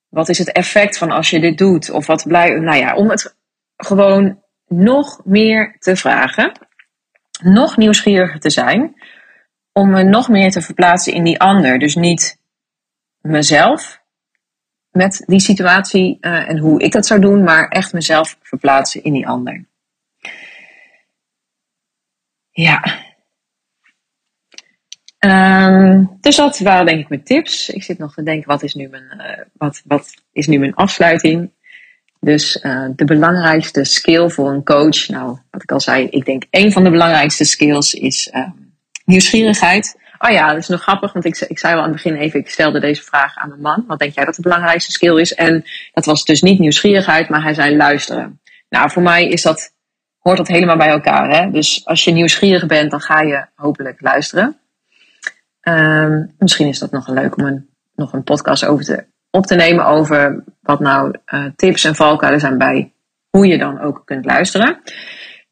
wat 0.10 0.30
is 0.30 0.38
het 0.38 0.52
effect 0.52 0.98
van 0.98 1.12
als 1.12 1.30
je 1.30 1.40
dit 1.40 1.58
doet? 1.58 1.90
Of 1.90 2.08
wat 2.08 2.28
blijft. 2.28 2.62
Nou 2.62 2.78
ja, 2.78 2.96
om 2.96 3.10
het 3.10 3.36
gewoon 3.78 4.42
nog 4.68 5.22
meer 5.26 5.76
te 5.80 5.96
vragen. 5.96 6.52
Nog 7.44 7.78
nieuwsgieriger 7.78 8.40
te 8.40 8.50
zijn. 8.50 8.94
Om 9.78 9.90
me 9.90 10.04
nog 10.04 10.30
meer 10.30 10.52
te 10.52 10.62
verplaatsen 10.62 11.14
in 11.14 11.24
die 11.24 11.40
ander. 11.40 11.80
Dus 11.80 11.96
niet 11.96 12.40
mezelf 13.22 14.02
met 14.92 15.24
die 15.26 15.40
situatie 15.40 16.18
uh, 16.22 16.50
en 16.50 16.58
hoe 16.58 16.82
ik 16.82 16.92
dat 16.92 17.06
zou 17.06 17.20
doen, 17.20 17.44
maar 17.44 17.68
echt 17.68 17.94
mezelf 17.94 18.38
verplaatsen 18.42 19.04
in 19.04 19.14
die 19.14 19.28
ander. 19.28 19.66
Ja. 22.52 23.04
Um, 25.20 26.18
dus 26.22 26.36
dat 26.36 26.60
waren 26.60 26.86
denk 26.86 27.00
ik 27.00 27.10
mijn 27.10 27.24
tips. 27.24 27.70
Ik 27.70 27.84
zit 27.84 27.98
nog 27.98 28.14
te 28.14 28.24
denken, 28.24 28.48
wat 28.48 28.64
is 28.64 28.74
nu 28.74 28.88
mijn, 28.88 29.14
uh, 29.18 29.46
wat, 29.54 29.82
wat 29.86 30.14
is 30.32 30.48
nu 30.48 30.60
mijn 30.60 30.76
afsluiting? 30.76 31.52
Dus 32.20 32.64
uh, 32.64 32.88
de 32.96 33.06
belangrijkste 33.06 33.84
skill 33.84 34.30
voor 34.30 34.52
een 34.52 34.64
coach, 34.64 35.08
nou, 35.08 35.38
wat 35.52 35.64
ik 35.64 35.72
al 35.72 35.80
zei, 35.80 36.08
ik 36.08 36.26
denk 36.26 36.44
een 36.50 36.72
van 36.72 36.84
de 36.84 36.90
belangrijkste 36.90 37.44
skills 37.44 37.94
is 37.94 38.32
uh, 38.34 38.50
nieuwsgierigheid. 39.06 40.04
Oh 40.18 40.32
ja, 40.32 40.48
dat 40.48 40.58
is 40.58 40.68
nog 40.68 40.82
grappig, 40.82 41.14
want 41.14 41.26
ik, 41.26 41.38
ik 41.38 41.60
zei 41.60 41.74
al 41.74 41.80
aan 41.80 41.86
het 41.86 42.04
begin 42.04 42.16
even, 42.16 42.40
ik 42.40 42.50
stelde 42.50 42.80
deze 42.80 43.04
vraag 43.04 43.36
aan 43.36 43.50
mijn 43.50 43.62
man. 43.62 43.84
Wat 43.88 44.00
denk 44.00 44.14
jij 44.14 44.26
dat 44.26 44.36
de 44.36 44.42
belangrijkste 44.42 44.92
skill 44.92 45.20
is? 45.20 45.34
En 45.34 45.66
dat 45.94 46.06
was 46.06 46.24
dus 46.24 46.42
niet 46.42 46.60
nieuwsgierigheid, 46.60 47.30
maar 47.30 47.44
hij 47.44 47.54
zei 47.54 47.76
luisteren. 47.76 48.40
Nou, 48.70 48.92
voor 48.92 49.02
mij 49.02 49.28
is 49.28 49.42
dat, 49.42 49.74
hoort 50.20 50.38
dat 50.38 50.48
helemaal 50.48 50.78
bij 50.78 50.90
elkaar. 50.90 51.30
Hè? 51.30 51.52
Dus 51.52 51.86
als 51.86 52.04
je 52.04 52.12
nieuwsgierig 52.12 52.66
bent, 52.66 52.92
dan 52.92 53.02
ga 53.02 53.22
je 53.22 53.46
hopelijk 53.56 54.02
luisteren. 54.02 54.60
Um, 55.62 56.34
misschien 56.38 56.68
is 56.68 56.80
dat 56.80 56.92
nog 56.92 57.08
leuk 57.08 57.38
om 57.38 57.46
een, 57.46 57.70
nog 57.96 58.14
een 58.14 58.24
podcast 58.24 58.66
over 58.66 58.86
te, 58.86 59.06
op 59.30 59.46
te 59.46 59.56
nemen 59.56 59.86
over 59.86 60.44
wat 60.62 60.80
nou 60.80 61.16
uh, 61.28 61.46
tips 61.56 61.84
en 61.84 61.96
valkuilen 61.96 62.40
zijn 62.40 62.58
bij 62.58 62.94
hoe 63.30 63.48
je 63.48 63.58
dan 63.58 63.80
ook 63.80 64.02
kunt 64.06 64.26
luisteren. 64.26 64.68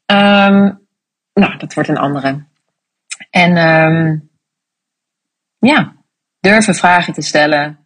Um, 0.06 0.86
nou, 1.32 1.56
dat 1.58 1.74
wordt 1.74 1.88
een 1.88 1.96
andere. 1.96 2.44
En 3.34 3.56
um, 3.56 4.30
ja, 5.58 5.96
durven 6.40 6.74
vragen 6.74 7.12
te 7.12 7.22
stellen. 7.22 7.78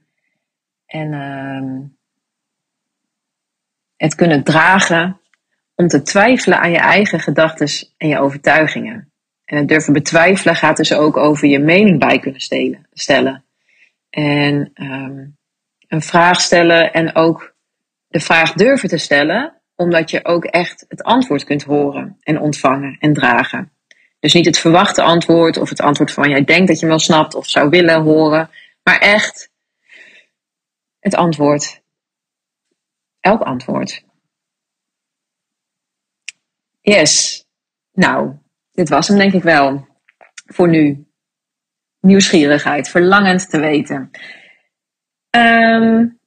En 0.87 1.13
um, 1.13 1.97
het 3.97 4.15
kunnen 4.15 4.45
dragen 4.45 5.21
om 5.75 5.89
te 5.89 6.03
twijfelen 6.03 6.61
aan 6.61 6.71
je 6.71 6.79
eigen 6.79 7.21
gedachten 7.21 7.69
en 7.97 8.09
je 8.09 8.19
overtuigingen. 8.19 9.13
En 9.45 9.57
het 9.57 9.69
durven 9.69 9.93
betwijfelen 9.93 10.55
gaat 10.55 10.77
dus 10.77 10.95
ook 10.95 11.17
over 11.17 11.49
je 11.49 11.59
mening 11.59 11.99
bij 11.99 12.19
kunnen 12.19 12.41
stellen. 12.93 13.45
En 14.11 14.71
um, 14.75 15.37
een 15.87 16.03
vraag 16.03 16.41
stellen 16.41 16.93
en 16.93 17.15
ook 17.15 17.55
de 18.09 18.21
vraag 18.21 18.53
durven 18.53 18.89
te 18.89 18.99
stellen, 18.99 19.61
omdat 19.75 20.11
je 20.11 20.25
ook 20.25 20.45
echt 20.45 20.85
het 20.89 21.03
antwoord 21.03 21.45
kunt 21.45 21.63
horen 21.63 22.17
en 22.21 22.41
ontvangen 22.41 22.97
en 22.99 23.13
dragen. 23.13 23.73
Dus 24.19 24.33
niet 24.33 24.47
het 24.47 24.59
verwachte 24.59 25.03
antwoord 25.03 25.57
of 25.57 25.69
het 25.69 25.81
antwoord 25.81 26.13
van 26.13 26.31
jij 26.31 26.45
denkt 26.45 26.69
dat 26.69 26.81
je 26.81 26.87
wel 26.87 26.99
snapt 26.99 27.35
of 27.35 27.49
zou 27.49 27.69
willen 27.69 28.03
horen, 28.03 28.51
maar 28.83 28.99
echt 28.99 29.51
het 30.99 31.15
antwoord. 31.15 31.83
Elk 33.21 33.43
antwoord. 33.43 34.05
Yes. 36.81 37.45
Nou, 37.93 38.37
dit 38.73 38.89
was 38.89 39.09
hem 39.09 39.19
denk 39.19 39.33
ik 39.33 39.43
wel. 39.43 39.87
Voor 40.47 40.69
nu. 40.69 41.07
Nieuwsgierigheid, 42.01 42.89
verlangend 42.89 43.51
te 43.51 43.61
weten. 43.61 44.11
Um, 45.31 46.18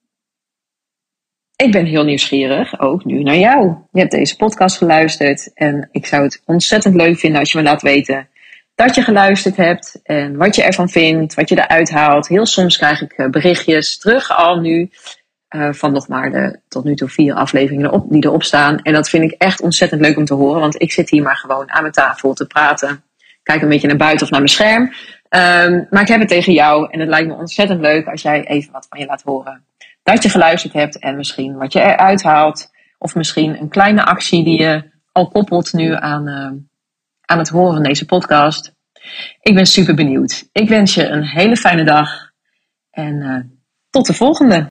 ik 1.61 1.71
ben 1.71 1.85
heel 1.85 2.03
nieuwsgierig, 2.03 2.79
ook 2.79 3.05
nu 3.05 3.23
naar 3.23 3.37
jou. 3.37 3.75
Je 3.91 3.99
hebt 3.99 4.11
deze 4.11 4.35
podcast 4.35 4.77
geluisterd 4.77 5.51
en 5.53 5.89
ik 5.91 6.05
zou 6.05 6.23
het 6.23 6.41
ontzettend 6.45 6.95
leuk 6.95 7.17
vinden 7.19 7.39
als 7.39 7.51
je 7.51 7.57
me 7.57 7.63
laat 7.63 7.81
weten 7.81 8.29
dat 8.75 8.95
je 8.95 9.01
geluisterd 9.01 9.55
hebt 9.55 9.99
en 10.03 10.37
wat 10.37 10.55
je 10.55 10.63
ervan 10.63 10.89
vindt, 10.89 11.33
wat 11.33 11.49
je 11.49 11.57
eruit 11.57 11.89
haalt. 11.89 12.27
Heel 12.27 12.45
soms 12.45 12.77
krijg 12.77 13.01
ik 13.01 13.11
eh, 13.11 13.29
berichtjes 13.29 13.97
terug 13.97 14.37
al 14.37 14.59
nu 14.59 14.89
uh, 15.55 15.73
van 15.73 15.91
nog 15.91 16.07
maar 16.07 16.31
de 16.31 16.59
tot 16.67 16.83
nu 16.83 16.95
toe 16.95 17.09
vier 17.09 17.33
afleveringen 17.33 18.05
die 18.09 18.25
erop 18.25 18.43
staan. 18.43 18.77
En 18.77 18.93
dat 18.93 19.09
vind 19.09 19.31
ik 19.31 19.35
echt 19.37 19.61
ontzettend 19.61 20.01
leuk 20.01 20.17
om 20.17 20.25
te 20.25 20.33
horen, 20.33 20.59
want 20.59 20.81
ik 20.81 20.91
zit 20.91 21.09
hier 21.09 21.21
maar 21.21 21.37
gewoon 21.37 21.71
aan 21.71 21.81
mijn 21.81 21.93
tafel 21.93 22.33
te 22.33 22.47
praten. 22.47 23.03
Kijk 23.43 23.61
een 23.61 23.69
beetje 23.69 23.87
naar 23.87 23.97
buiten 23.97 24.25
of 24.25 24.31
naar 24.31 24.41
mijn 24.41 24.51
scherm. 24.51 24.81
Um, 24.83 25.87
maar 25.89 26.01
ik 26.01 26.07
heb 26.07 26.19
het 26.19 26.29
tegen 26.29 26.53
jou 26.53 26.87
en 26.91 26.99
het 26.99 27.09
lijkt 27.09 27.27
me 27.27 27.33
ontzettend 27.33 27.81
leuk 27.81 28.07
als 28.07 28.21
jij 28.21 28.47
even 28.47 28.71
wat 28.71 28.87
van 28.89 28.99
je 28.99 29.05
laat 29.05 29.21
horen 29.21 29.63
dat 30.03 30.23
je 30.23 30.29
geluisterd 30.29 30.73
hebt 30.73 30.99
en 30.99 31.15
misschien 31.15 31.57
wat 31.57 31.73
je 31.73 31.79
eruit 31.79 32.23
haalt. 32.23 32.69
Of 32.97 33.15
misschien 33.15 33.59
een 33.59 33.69
kleine 33.69 34.05
actie 34.05 34.43
die 34.43 34.61
je 34.61 34.91
al 35.11 35.27
koppelt 35.27 35.73
nu 35.73 35.95
aan, 35.95 36.27
uh, 36.27 36.51
aan 37.21 37.37
het 37.37 37.49
horen 37.49 37.73
van 37.73 37.83
deze 37.83 38.05
podcast. 38.05 38.73
Ik 39.41 39.55
ben 39.55 39.65
super 39.65 39.95
benieuwd. 39.95 40.49
Ik 40.51 40.69
wens 40.69 40.93
je 40.93 41.07
een 41.07 41.23
hele 41.23 41.55
fijne 41.55 41.83
dag 41.83 42.31
en 42.91 43.15
uh, 43.15 43.39
tot 43.89 44.07
de 44.07 44.13
volgende. 44.13 44.69